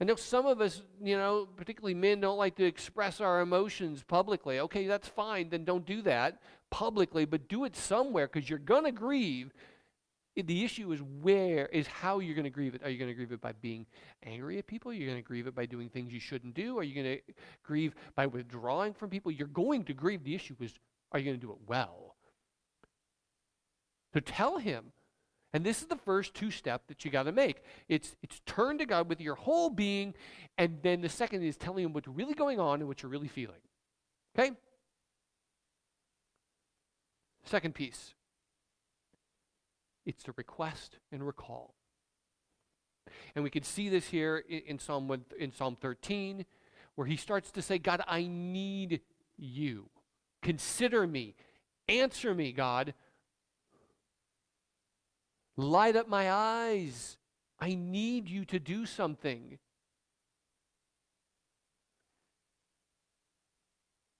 [0.00, 4.02] I know some of us, you know, particularly men, don't like to express our emotions
[4.06, 4.60] publicly.
[4.60, 5.48] Okay, that's fine.
[5.48, 9.52] Then don't do that publicly, but do it somewhere because you're going to grieve.
[10.36, 12.82] The issue is where, is how you're going to grieve it.
[12.84, 13.86] Are you going to grieve it by being
[14.22, 14.90] angry at people?
[14.90, 16.78] Are you going to grieve it by doing things you shouldn't do?
[16.78, 19.32] Are you going to grieve by withdrawing from people?
[19.32, 20.24] You're going to grieve.
[20.24, 20.74] The issue is,
[21.12, 22.16] are you going to do it well?
[24.12, 24.92] So tell him,
[25.56, 27.62] and this is the first two step that you got to make.
[27.88, 30.12] It's it's turn to God with your whole being,
[30.58, 33.26] and then the second is telling him what's really going on and what you're really
[33.26, 33.62] feeling.
[34.38, 34.50] Okay?
[37.44, 38.12] Second piece.
[40.04, 41.74] It's the request and recall.
[43.34, 46.44] And we can see this here in, in Psalm one, in Psalm 13,
[46.96, 49.00] where he starts to say, God, I need
[49.38, 49.88] you.
[50.42, 51.34] Consider me.
[51.88, 52.92] Answer me, God.
[55.56, 57.16] Light up my eyes.
[57.58, 59.58] I need you to do something.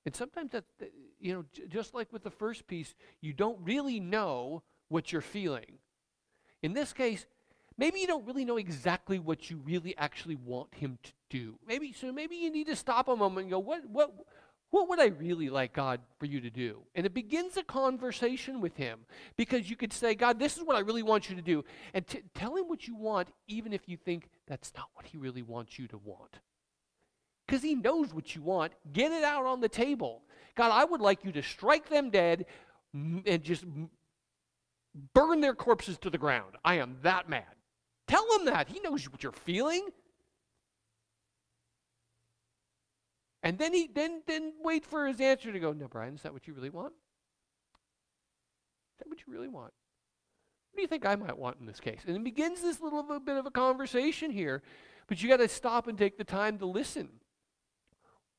[0.06, 0.64] And sometimes that,
[1.20, 5.78] you know, just like with the first piece, you don't really know what you're feeling.
[6.62, 7.26] In this case,
[7.76, 11.58] maybe you don't really know exactly what you really actually want him to do.
[11.66, 14.12] Maybe so maybe you need to stop a moment and go, what what
[14.76, 16.82] what would I really like God for you to do?
[16.94, 19.06] And it begins a conversation with Him
[19.38, 21.64] because you could say, God, this is what I really want you to do.
[21.94, 25.16] And t- tell Him what you want, even if you think that's not what He
[25.16, 26.40] really wants you to want.
[27.46, 28.74] Because He knows what you want.
[28.92, 30.20] Get it out on the table.
[30.54, 32.44] God, I would like you to strike them dead
[32.92, 33.64] and just
[35.14, 36.54] burn their corpses to the ground.
[36.62, 37.44] I am that mad.
[38.06, 38.68] Tell Him that.
[38.68, 39.88] He knows what you're feeling.
[43.46, 46.32] And then he then then wait for his answer to go, no, Brian, is that
[46.32, 46.92] what you really want?
[48.92, 49.72] Is that what you really want?
[50.72, 52.00] What do you think I might want in this case?
[52.08, 54.64] And it begins this little bit of a conversation here,
[55.06, 57.08] but you got to stop and take the time to listen.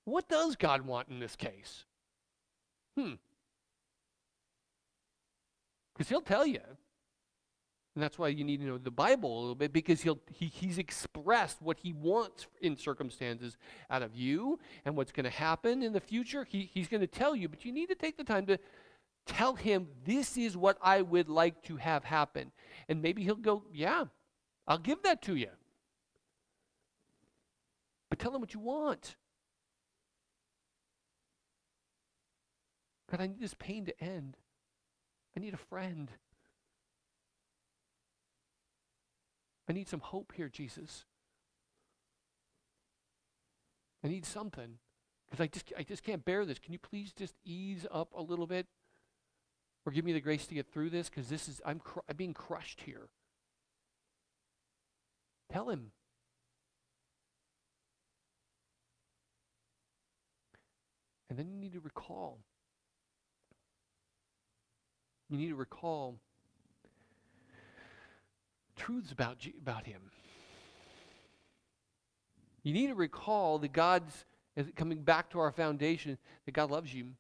[0.04, 1.86] What does God want in this case?
[2.98, 3.14] Hmm.
[5.94, 6.60] Because he'll tell you.
[7.98, 10.46] And that's why you need to know the Bible a little bit because he'll, he,
[10.46, 13.58] he's expressed what he wants in circumstances
[13.90, 16.44] out of you and what's going to happen in the future.
[16.44, 18.60] He, he's going to tell you, but you need to take the time to
[19.26, 22.52] tell him, This is what I would like to have happen.
[22.88, 24.04] And maybe he'll go, Yeah,
[24.68, 25.50] I'll give that to you.
[28.12, 29.16] But tell him what you want.
[33.10, 34.38] God, I need this pain to end.
[35.36, 36.12] I need a friend.
[39.70, 41.06] I need some hope here, Jesus.
[44.04, 44.78] I need something
[45.26, 46.60] because I just I just can't bear this.
[46.60, 48.68] Can you please just ease up a little bit,
[49.86, 51.10] or give me the grace to get through this?
[51.10, 53.10] Because this is I'm cr- I'm being crushed here.
[55.52, 55.92] Tell him.
[61.30, 62.40] And then you need to recall.
[65.30, 66.20] You need to recall
[68.78, 70.02] truths about, about him.
[72.64, 74.26] You need to recall that God's,
[74.76, 77.14] coming back to our foundation, that God loves you.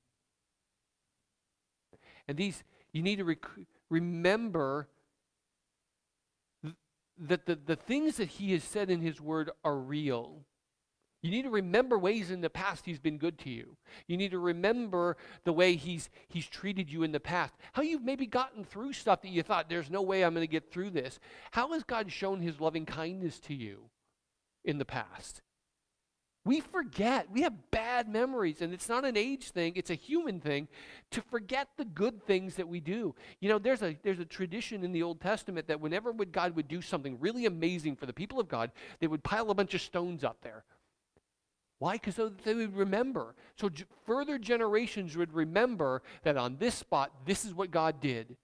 [2.28, 3.46] And these, you need to rec-
[3.89, 4.88] remember
[6.63, 6.76] th-
[7.20, 10.41] that the, the things that he has said in his word are real.
[11.28, 13.76] You need to remember ways in the past he's been good to you.
[14.08, 17.54] You need to remember the way he's he's treated you in the past.
[17.74, 20.50] How you've maybe gotten through stuff that you thought there's no way I'm going to
[20.50, 21.20] get through this.
[21.52, 23.90] How has God shown his loving kindness to you
[24.63, 25.42] in the past?
[26.46, 27.30] We forget.
[27.30, 30.70] We have bad memories, and it's not an age thing, it's a human thing
[31.12, 33.16] to forget the good things that we do.
[33.42, 36.70] You know, there's a there's a tradition in the Old Testament that whenever God would
[36.70, 39.82] do something really amazing for the people of God, they would pile a bunch of
[39.82, 40.63] stones up there
[41.80, 41.94] why?
[41.94, 43.36] Because so they would remember.
[43.56, 43.70] So
[44.06, 48.36] further generations would remember that on this spot, this is what God did.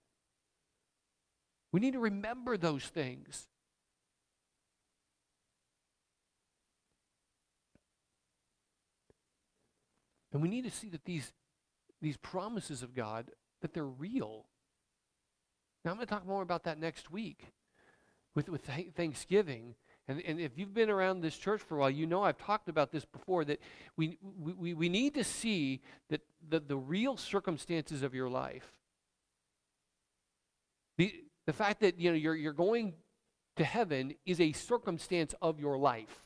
[1.72, 3.48] We need to remember those things.
[10.32, 11.32] And we need to see that these,
[12.02, 13.32] these promises of God,
[13.62, 14.46] that they're real.
[15.84, 17.54] Now, I'm going to talk more about that next week
[18.36, 19.76] with, with Thanksgiving
[20.08, 22.68] And, and if you've been around this church for a while, you know I've talked
[22.68, 23.60] about this before that
[23.96, 28.68] we, we, we need to see that the, the real circumstances of your life,
[30.98, 31.14] the,
[31.46, 32.94] the fact that you know, you're, you're going
[33.56, 36.26] to heaven is a circumstance of your life.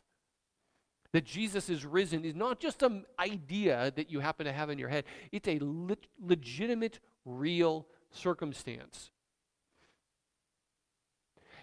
[1.14, 4.80] That Jesus is risen is not just some idea that you happen to have in
[4.80, 9.12] your head, it's a le- legitimate, real circumstance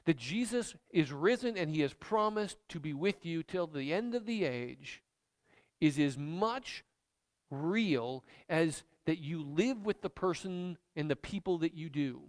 [0.06, 4.14] that Jesus is risen and he has promised to be with you till the end
[4.14, 5.02] of the age
[5.80, 6.84] is as much
[7.50, 12.22] real as that you live with the person and the people that you do.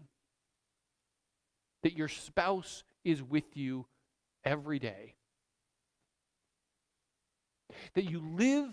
[1.83, 3.85] That your spouse is with you
[4.43, 5.15] every day.
[7.93, 8.69] That you live,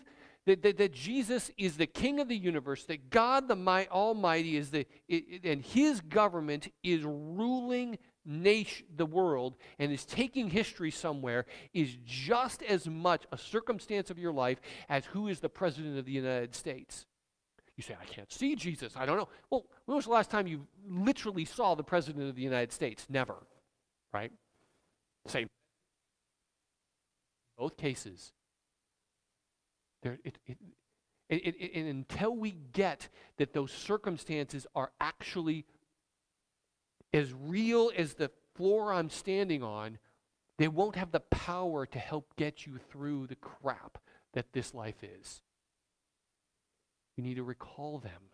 [0.46, 4.70] that, that, that Jesus is the King of the universe, that God the Almighty is
[4.70, 11.46] the, it, and His government is ruling nation, the world and is taking history somewhere
[11.72, 16.04] is just as much a circumstance of your life as who is the president of
[16.04, 17.06] the United States.
[17.76, 18.94] You say, I can't see Jesus.
[18.96, 19.28] I don't know.
[19.50, 23.06] Well, when was the last time you literally saw the president of the United States?
[23.08, 23.34] Never.
[24.12, 24.30] Right?
[25.26, 25.48] Same.
[27.56, 28.32] Both cases.
[30.02, 30.58] There, it, it,
[31.28, 33.08] it, and until we get
[33.38, 35.64] that those circumstances are actually
[37.12, 39.98] as real as the floor I'm standing on,
[40.58, 43.98] they won't have the power to help get you through the crap
[44.34, 45.42] that this life is.
[47.16, 48.30] You need to recall them.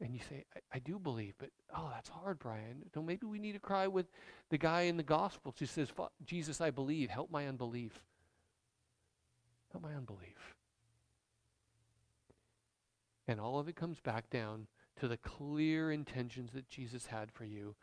[0.00, 2.82] And you say, I, I, do believe, but oh, that's hard, Brian.
[2.92, 4.06] So maybe we need to cry with
[4.50, 5.92] the guy in the Gospels who says,
[6.24, 7.08] Jesus, I believe.
[7.08, 8.00] Help my unbelief.
[9.70, 10.56] Help my unbelief.
[13.28, 14.66] And all of it comes back down
[15.00, 17.74] to the clear intentions that Jesus had for you.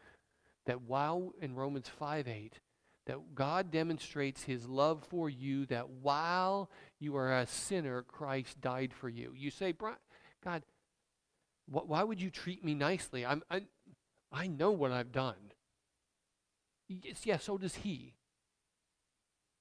[0.66, 2.60] That while in Romans 5 8,
[3.08, 8.94] that God demonstrates his love for you, that while you are a sinner, Christ died
[8.94, 9.34] for you.
[9.36, 9.74] You say,
[10.44, 10.64] God,
[11.66, 13.26] wh- why would you treat me nicely?
[13.26, 13.64] I'm, I,
[14.32, 15.54] I know what I've done.
[16.88, 18.14] Yes, yeah, so does he.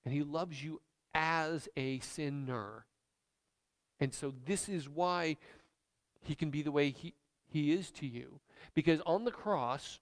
[0.05, 0.81] And he loves you
[1.15, 2.87] as a sinner.
[4.01, 5.37] And so this is why
[6.21, 7.15] he can be the way he,
[7.49, 8.41] he is to you.
[8.75, 10.01] Because on the cross,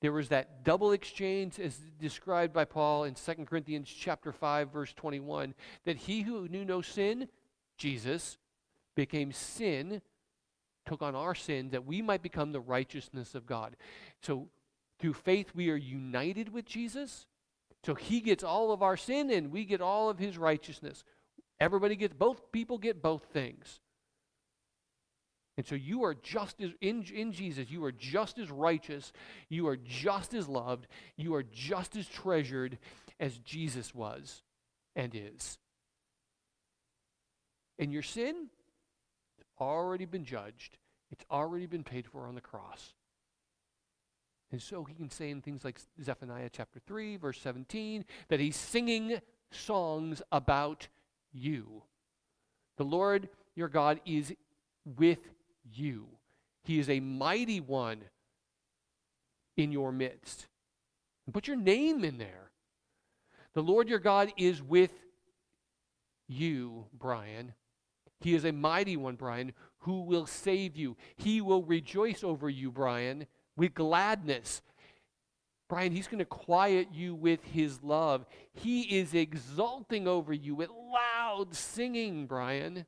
[0.00, 4.92] there was that double exchange as described by Paul in 2 Corinthians chapter 5 verse
[4.94, 5.54] 21
[5.84, 7.28] that he who knew no sin,
[7.76, 8.38] Jesus,
[8.94, 10.00] became sin,
[10.86, 13.76] took on our sin that we might become the righteousness of God.
[14.22, 14.48] So
[14.98, 17.26] through faith we are united with Jesus.
[17.84, 21.04] So he gets all of our sin and we get all of his righteousness.
[21.60, 23.80] Everybody gets both people get both things.
[25.58, 29.12] And so you are just as, in, in Jesus, you are just as righteous,
[29.48, 30.86] you are just as loved,
[31.16, 32.78] you are just as treasured
[33.18, 34.42] as Jesus was
[34.94, 35.58] and is.
[37.76, 38.46] And your sin,
[39.60, 40.78] already been judged,
[41.10, 42.94] it's already been paid for on the cross.
[44.52, 48.54] And so he can say in things like Zephaniah chapter 3, verse 17, that he's
[48.54, 50.86] singing songs about
[51.32, 51.82] you.
[52.76, 54.32] The Lord your God is
[54.96, 55.18] with
[55.72, 56.06] you.
[56.64, 58.02] He is a mighty one
[59.56, 60.46] in your midst.
[61.32, 62.50] Put your name in there.
[63.54, 64.92] The Lord your God is with
[66.26, 67.54] you, Brian.
[68.20, 70.96] He is a mighty one, Brian, who will save you.
[71.16, 74.62] He will rejoice over you, Brian, with gladness.
[75.68, 78.24] Brian, he's going to quiet you with his love.
[78.54, 82.86] He is exulting over you with loud singing, Brian.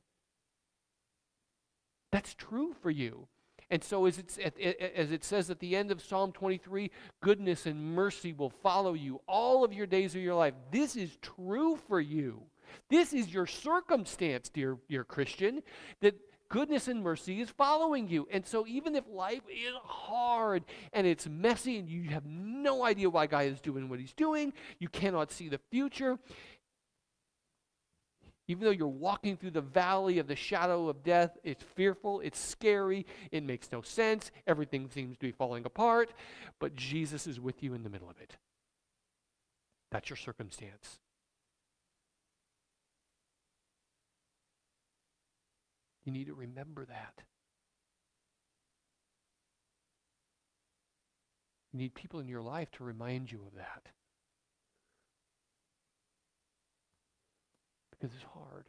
[2.11, 3.27] That's true for you.
[3.69, 6.91] And so, as, as it says at the end of Psalm 23,
[7.21, 10.53] goodness and mercy will follow you all of your days of your life.
[10.71, 12.43] This is true for you.
[12.89, 15.63] This is your circumstance, dear, dear Christian,
[16.01, 16.15] that
[16.49, 18.27] goodness and mercy is following you.
[18.29, 23.09] And so, even if life is hard and it's messy and you have no idea
[23.09, 26.19] why God is doing what he's doing, you cannot see the future,
[28.47, 32.39] even though you're walking through the valley of the shadow of death, it's fearful, it's
[32.39, 36.11] scary, it makes no sense, everything seems to be falling apart,
[36.59, 38.35] but Jesus is with you in the middle of it.
[39.91, 40.99] That's your circumstance.
[46.05, 47.21] You need to remember that.
[51.71, 53.91] You need people in your life to remind you of that.
[58.01, 58.65] Because it's hard.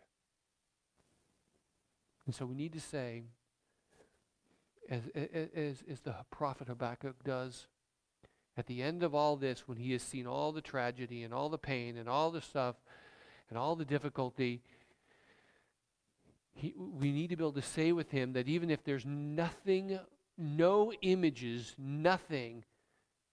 [2.26, 3.22] And so we need to say,
[4.90, 7.66] as, as, as the prophet Habakkuk does,
[8.56, 11.48] at the end of all this, when he has seen all the tragedy and all
[11.48, 12.76] the pain and all the stuff
[13.48, 14.60] and all the difficulty,
[16.54, 19.98] he, we need to be able to say with him that even if there's nothing,
[20.36, 22.64] no images, nothing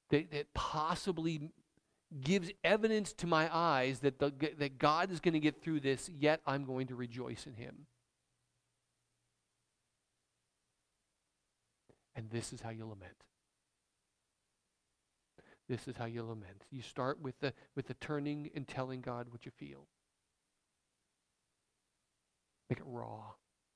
[0.09, 1.51] that, that possibly
[2.21, 6.09] gives evidence to my eyes that, the, that God is going to get through this,
[6.09, 7.85] yet I'm going to rejoice in him.
[12.15, 13.23] And this is how you lament.
[15.69, 16.65] This is how you lament.
[16.71, 19.87] You start with the, with the turning and telling God what you feel.
[22.69, 23.21] Make it raw.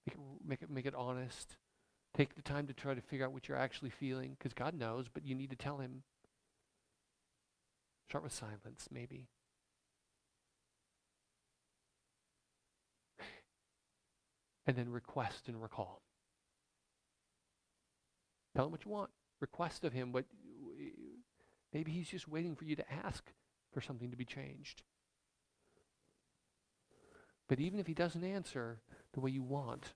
[0.07, 1.57] Make it, make it, make it honest.
[2.15, 5.05] Take the time to try to figure out what you're actually feeling, because God knows,
[5.11, 6.03] but you need to tell Him.
[8.13, 9.27] Start with silence, maybe.
[14.67, 16.03] And then request and recall.
[18.55, 19.09] Tell him what you want.
[19.39, 20.25] Request of him what
[21.73, 23.31] maybe he's just waiting for you to ask
[23.71, 24.83] for something to be changed.
[27.49, 28.81] But even if he doesn't answer
[29.13, 29.95] the way you want,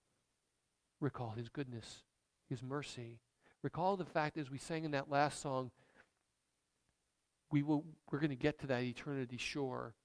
[0.99, 2.01] recall his goodness,
[2.49, 3.19] his mercy.
[3.61, 5.69] Recall the fact as we sang in that last song,
[7.51, 9.95] we will we're going to get to that eternity shore.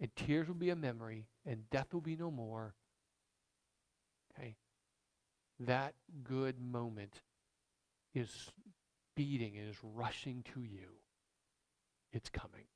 [0.00, 2.74] And tears will be a memory, and death will be no more.
[4.36, 4.56] Okay
[5.60, 7.22] that good moment
[8.14, 8.50] is
[9.16, 10.98] beating and is rushing to you.
[12.12, 12.66] It's coming.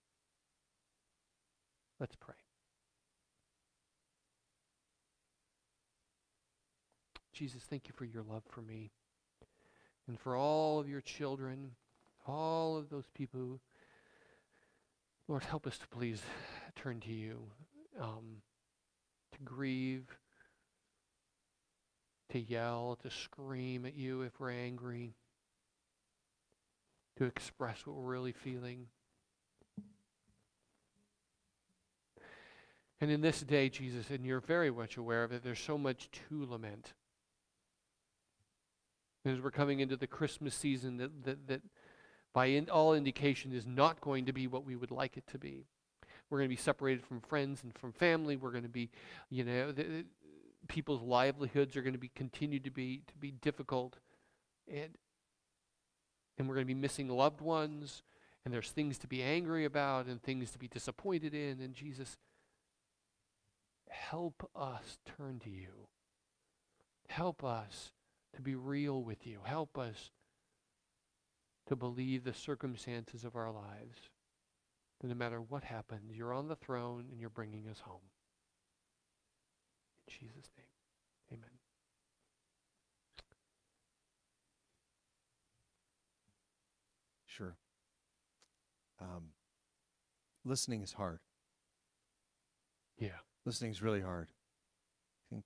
[2.00, 2.34] Let's pray.
[7.32, 8.90] Jesus, thank you for your love for me
[10.08, 11.72] and for all of your children,
[12.28, 13.60] all of those people who,
[15.26, 16.22] Lord, help us to please
[16.76, 17.38] turn to you,
[18.00, 18.42] um,
[19.32, 20.06] to grieve
[22.30, 25.14] to yell, to scream at you if we're angry,
[27.16, 28.86] to express what we're really feeling.
[33.00, 36.10] And in this day, Jesus, and you're very much aware of it, there's so much
[36.28, 36.94] to lament.
[39.24, 41.62] as we're coming into the Christmas season, that, that, that
[42.32, 45.38] by in, all indication is not going to be what we would like it to
[45.38, 45.66] be.
[46.30, 48.36] We're going to be separated from friends and from family.
[48.36, 48.90] We're going to be,
[49.30, 50.04] you know, the,
[50.68, 53.98] people's livelihoods are going to be continue to be to be difficult.
[54.70, 54.90] And
[56.36, 58.02] and we're going to be missing loved ones.
[58.44, 61.60] And there's things to be angry about and things to be disappointed in.
[61.60, 62.16] And Jesus
[63.90, 65.88] help us turn to you.
[67.08, 67.92] Help us
[68.34, 69.40] to be real with you.
[69.44, 70.10] Help us
[71.68, 74.10] to believe the circumstances of our lives
[75.00, 78.00] that no matter what happens you're on the throne and you're bringing us home
[80.06, 81.50] In Jesus' name, amen.
[87.26, 87.56] Sure.
[89.00, 89.28] Um,
[90.44, 91.20] listening is hard.
[92.98, 93.20] Yeah.
[93.44, 94.28] Listening is really hard.
[95.30, 95.44] I think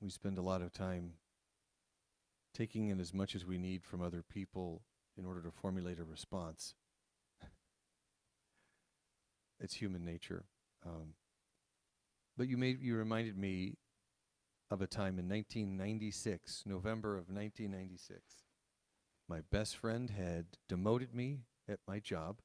[0.00, 1.12] we spend a lot of time
[2.52, 4.82] taking in as much as we need from other people
[5.22, 6.74] in order to formulate a response.
[9.60, 10.44] it's human nature.
[10.84, 11.14] Um,
[12.36, 13.76] but you made you reminded me
[14.70, 18.20] of a time in 1996, November of 1996.
[19.28, 22.38] My best friend had demoted me at my job.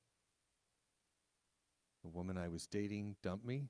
[2.04, 3.70] The woman I was dating dumped me.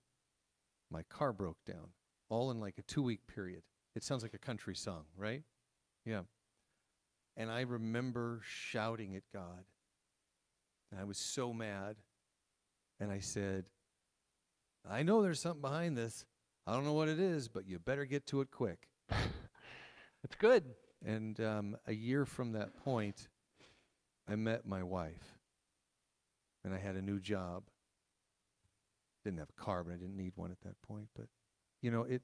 [0.91, 1.89] My car broke down,
[2.29, 3.63] all in like a two week period.
[3.95, 5.43] It sounds like a country song, right?
[6.05, 6.21] Yeah.
[7.37, 9.63] And I remember shouting at God.
[10.91, 11.95] And I was so mad.
[12.99, 13.65] And I said,
[14.89, 16.25] I know there's something behind this.
[16.65, 18.89] I don't know what it is, but you better get to it quick.
[19.09, 20.63] That's good.
[21.05, 23.27] And um, a year from that point,
[24.27, 25.39] I met my wife,
[26.65, 27.63] and I had a new job.
[29.23, 31.07] Didn't have a car, but I didn't need one at that point.
[31.15, 31.27] But
[31.81, 32.21] you know, it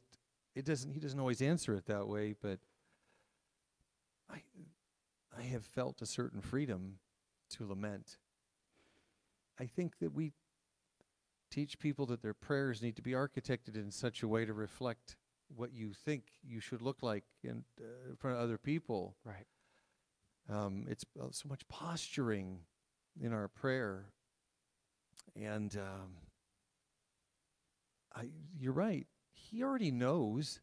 [0.56, 0.92] it doesn't.
[0.92, 2.60] He doesn't always answer it that way, but
[4.30, 4.42] I
[5.38, 7.00] I have felt a certain freedom
[7.52, 8.18] to lament.
[9.60, 10.34] I think that we
[11.52, 15.18] teach people that their prayers need to be architected in such a way to reflect
[15.56, 19.16] what you think you should look like in, uh, in front of other people.
[19.24, 19.46] Right.
[20.50, 22.60] Um, it's uh, so much posturing
[23.22, 24.06] in our prayer,
[25.36, 26.10] and um,
[28.16, 29.08] I, you're right.
[29.32, 30.60] He already knows,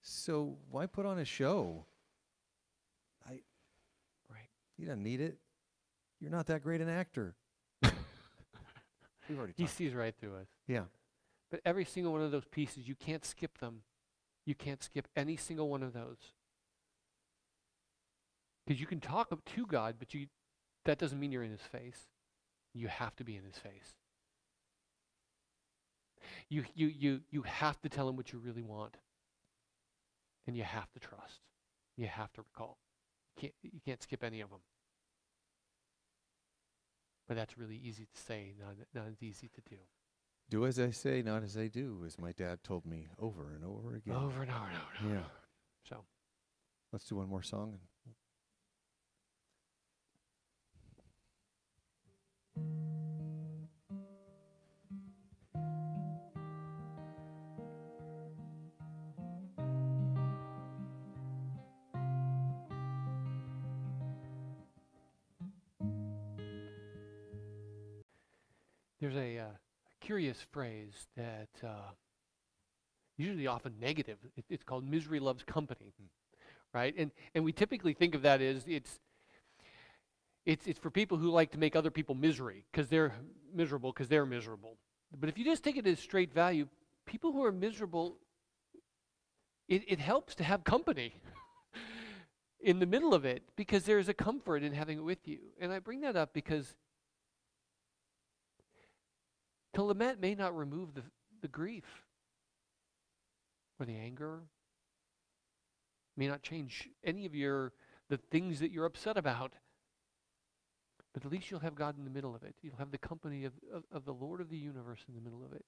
[0.00, 1.84] so why put on a show?
[4.80, 5.36] He doesn't need it.
[6.20, 7.34] You're not that great an actor.
[7.82, 7.92] We've
[9.38, 10.48] already He sees right through us.
[10.66, 10.84] Yeah.
[11.50, 13.82] But every single one of those pieces, you can't skip them.
[14.46, 16.32] You can't skip any single one of those.
[18.66, 20.26] Because you can talk to God, but you
[20.86, 22.08] that doesn't mean you're in his face.
[22.72, 23.92] You have to be in his face.
[26.48, 28.96] You, you, you, you have to tell him what you really want.
[30.46, 31.40] And you have to trust.
[31.98, 32.78] You have to recall.
[33.36, 34.60] You can't, you can't skip any of them.
[37.28, 39.76] But that's really easy to say, not, not as easy to do.
[40.48, 43.64] Do as I say, not as I do, as my dad told me over and
[43.64, 44.16] over again.
[44.16, 44.88] Over and over and over.
[44.98, 45.14] And over.
[45.14, 45.24] Yeah.
[45.88, 46.04] So,
[46.92, 47.78] Let's do one more song.
[70.10, 71.88] Curious phrase that uh,
[73.16, 74.18] usually often negative.
[74.36, 76.06] It, it's called misery loves company, Hmm.
[76.74, 76.92] right?
[76.98, 78.98] And and we typically think of that as it's
[80.44, 83.12] it's it's for people who like to make other people misery because they're
[83.54, 84.78] miserable because they're miserable.
[85.16, 86.66] But if you just take it as straight value,
[87.06, 88.16] people who are miserable,
[89.68, 91.14] it, it helps to have company
[92.60, 95.38] in the middle of it because there's a comfort in having it with you.
[95.60, 96.74] And I bring that up because
[99.74, 101.02] to lament may not remove the,
[101.42, 102.04] the grief
[103.78, 104.40] or the anger,
[106.16, 107.72] may not change any of your
[108.08, 109.54] the things that you're upset about.
[111.14, 112.54] But at least you'll have God in the middle of it.
[112.62, 115.44] You'll have the company of, of, of the Lord of the universe in the middle
[115.44, 115.64] of it.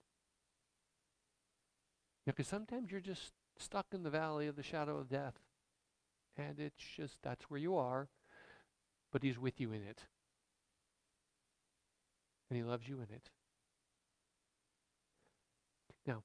[2.26, 5.34] Because sometimes you're just stuck in the valley of the shadow of death.
[6.36, 8.08] And it's just, that's where you are.
[9.10, 10.02] But He's with you in it.
[12.48, 13.30] And He loves you in it.
[16.06, 16.22] Now,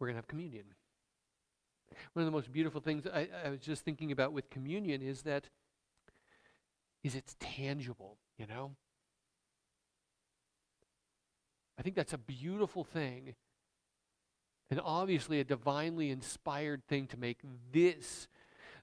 [0.00, 0.64] we're going to have communion.
[2.14, 5.22] One of the most beautiful things I, I was just thinking about with communion is
[5.22, 5.48] that
[7.04, 8.72] is it's tangible, you know?
[11.78, 13.34] I think that's a beautiful thing.
[14.70, 17.38] And obviously a divinely inspired thing to make
[17.72, 18.28] this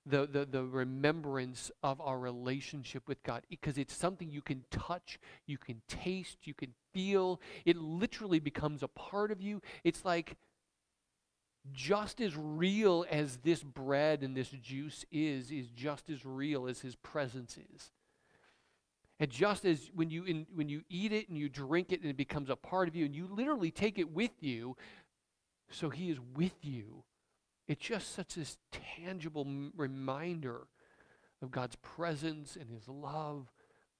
[0.05, 5.19] the, the, the remembrance of our relationship with God because it's something you can touch,
[5.45, 7.41] you can taste, you can feel.
[7.65, 9.61] It literally becomes a part of you.
[9.83, 10.37] It's like
[11.73, 16.81] just as real as this bread and this juice is, is just as real as
[16.81, 17.91] his presence is.
[19.19, 22.09] And just as when you, in, when you eat it and you drink it and
[22.09, 24.77] it becomes a part of you and you literally take it with you,
[25.71, 27.03] so he is with you
[27.67, 30.67] it's just such this tangible m- reminder
[31.41, 33.51] of God's presence and his love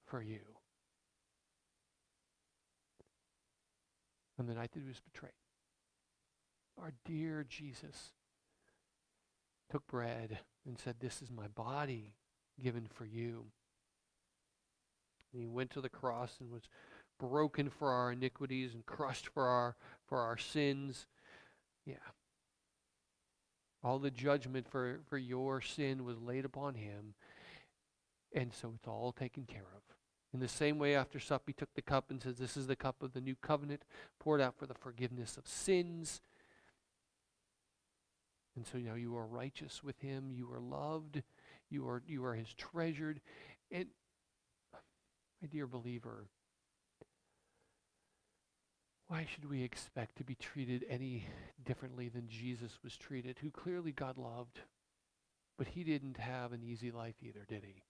[0.05, 0.39] for you.
[4.39, 5.33] On the night that he was betrayed,
[6.77, 8.11] our dear Jesus
[9.71, 12.13] took bread and said, This is my body
[12.61, 13.45] given for you.
[15.33, 16.69] And he went to the cross and was
[17.19, 19.75] broken for our iniquities and crushed for our
[20.07, 21.07] for our sins.
[21.85, 21.95] Yeah.
[23.83, 27.13] All the judgment for, for your sin was laid upon him.
[28.33, 29.81] And so it's all taken care of.
[30.33, 32.75] In the same way, after supper, he took the cup and says, This is the
[32.75, 33.83] cup of the new covenant,
[34.19, 36.21] poured out for the forgiveness of sins.
[38.57, 40.31] And so now you are righteous with him.
[40.31, 41.21] You are loved.
[41.69, 43.21] You are, you are his treasured.
[43.71, 43.85] And,
[45.39, 46.25] my dear believer,
[49.07, 51.27] why should we expect to be treated any
[51.63, 54.61] differently than Jesus was treated, who clearly God loved,
[55.55, 57.83] but he didn't have an easy life either, did he?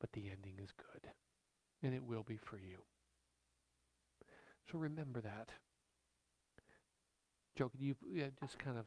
[0.00, 1.10] But the ending is good,
[1.82, 2.78] and it will be for you.
[4.70, 5.48] So remember that.
[7.56, 8.86] Can you yeah, just kind of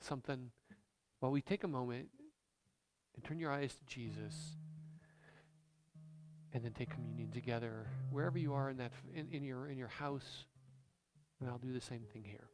[0.00, 0.50] something
[1.20, 2.08] while we take a moment
[3.14, 4.56] and turn your eyes to Jesus
[6.52, 9.88] and then take communion together wherever you are in that in, in your in your
[9.88, 10.46] house
[11.40, 12.48] and I'll do the same thing here.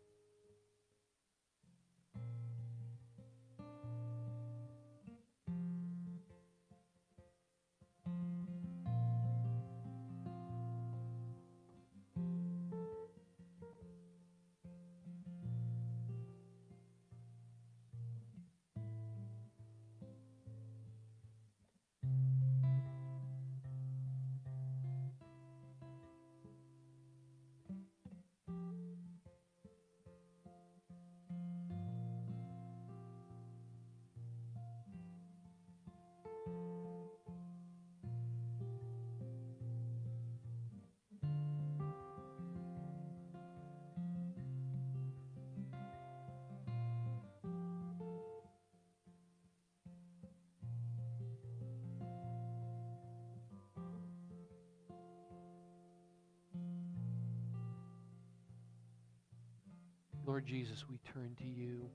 [60.32, 61.90] Lord Jesus, we turn to you.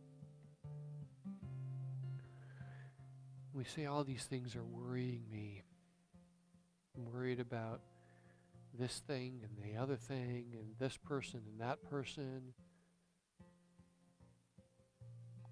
[3.52, 5.64] We say all these things are worrying me.
[6.96, 7.82] I'm worried about
[8.78, 12.54] this thing and the other thing and this person and that person.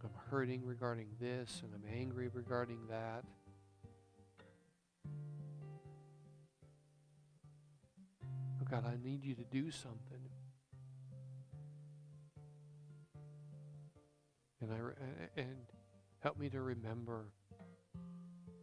[0.04, 3.26] I'm hurting regarding this and I'm angry regarding that.
[8.62, 10.30] Oh God, I need you to do something.
[14.66, 15.58] And I and
[16.20, 17.28] help me to remember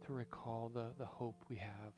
[0.05, 1.93] to recall the, the hope we have.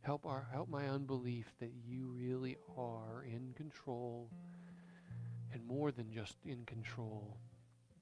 [0.00, 4.28] Help our help my unbelief that you really are in control
[5.52, 7.38] and more than just in control.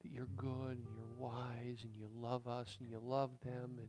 [0.02, 3.88] That you're good and you're wise and you love us and you love them and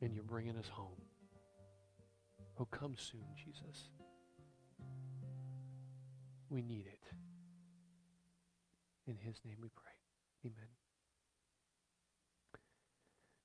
[0.00, 1.02] and you're bringing us home.
[2.58, 3.90] Oh, come soon, Jesus.
[6.48, 7.00] We need it.
[9.10, 9.90] In his name we pray.
[10.46, 10.68] Amen.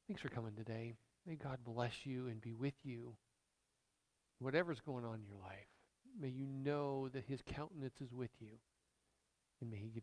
[0.07, 0.93] Thanks for coming today.
[1.25, 3.15] May God bless you and be with you.
[4.37, 5.65] Whatever's going on in your life,
[6.21, 8.59] may you know that his countenance is with you.
[9.59, 9.93] And may he give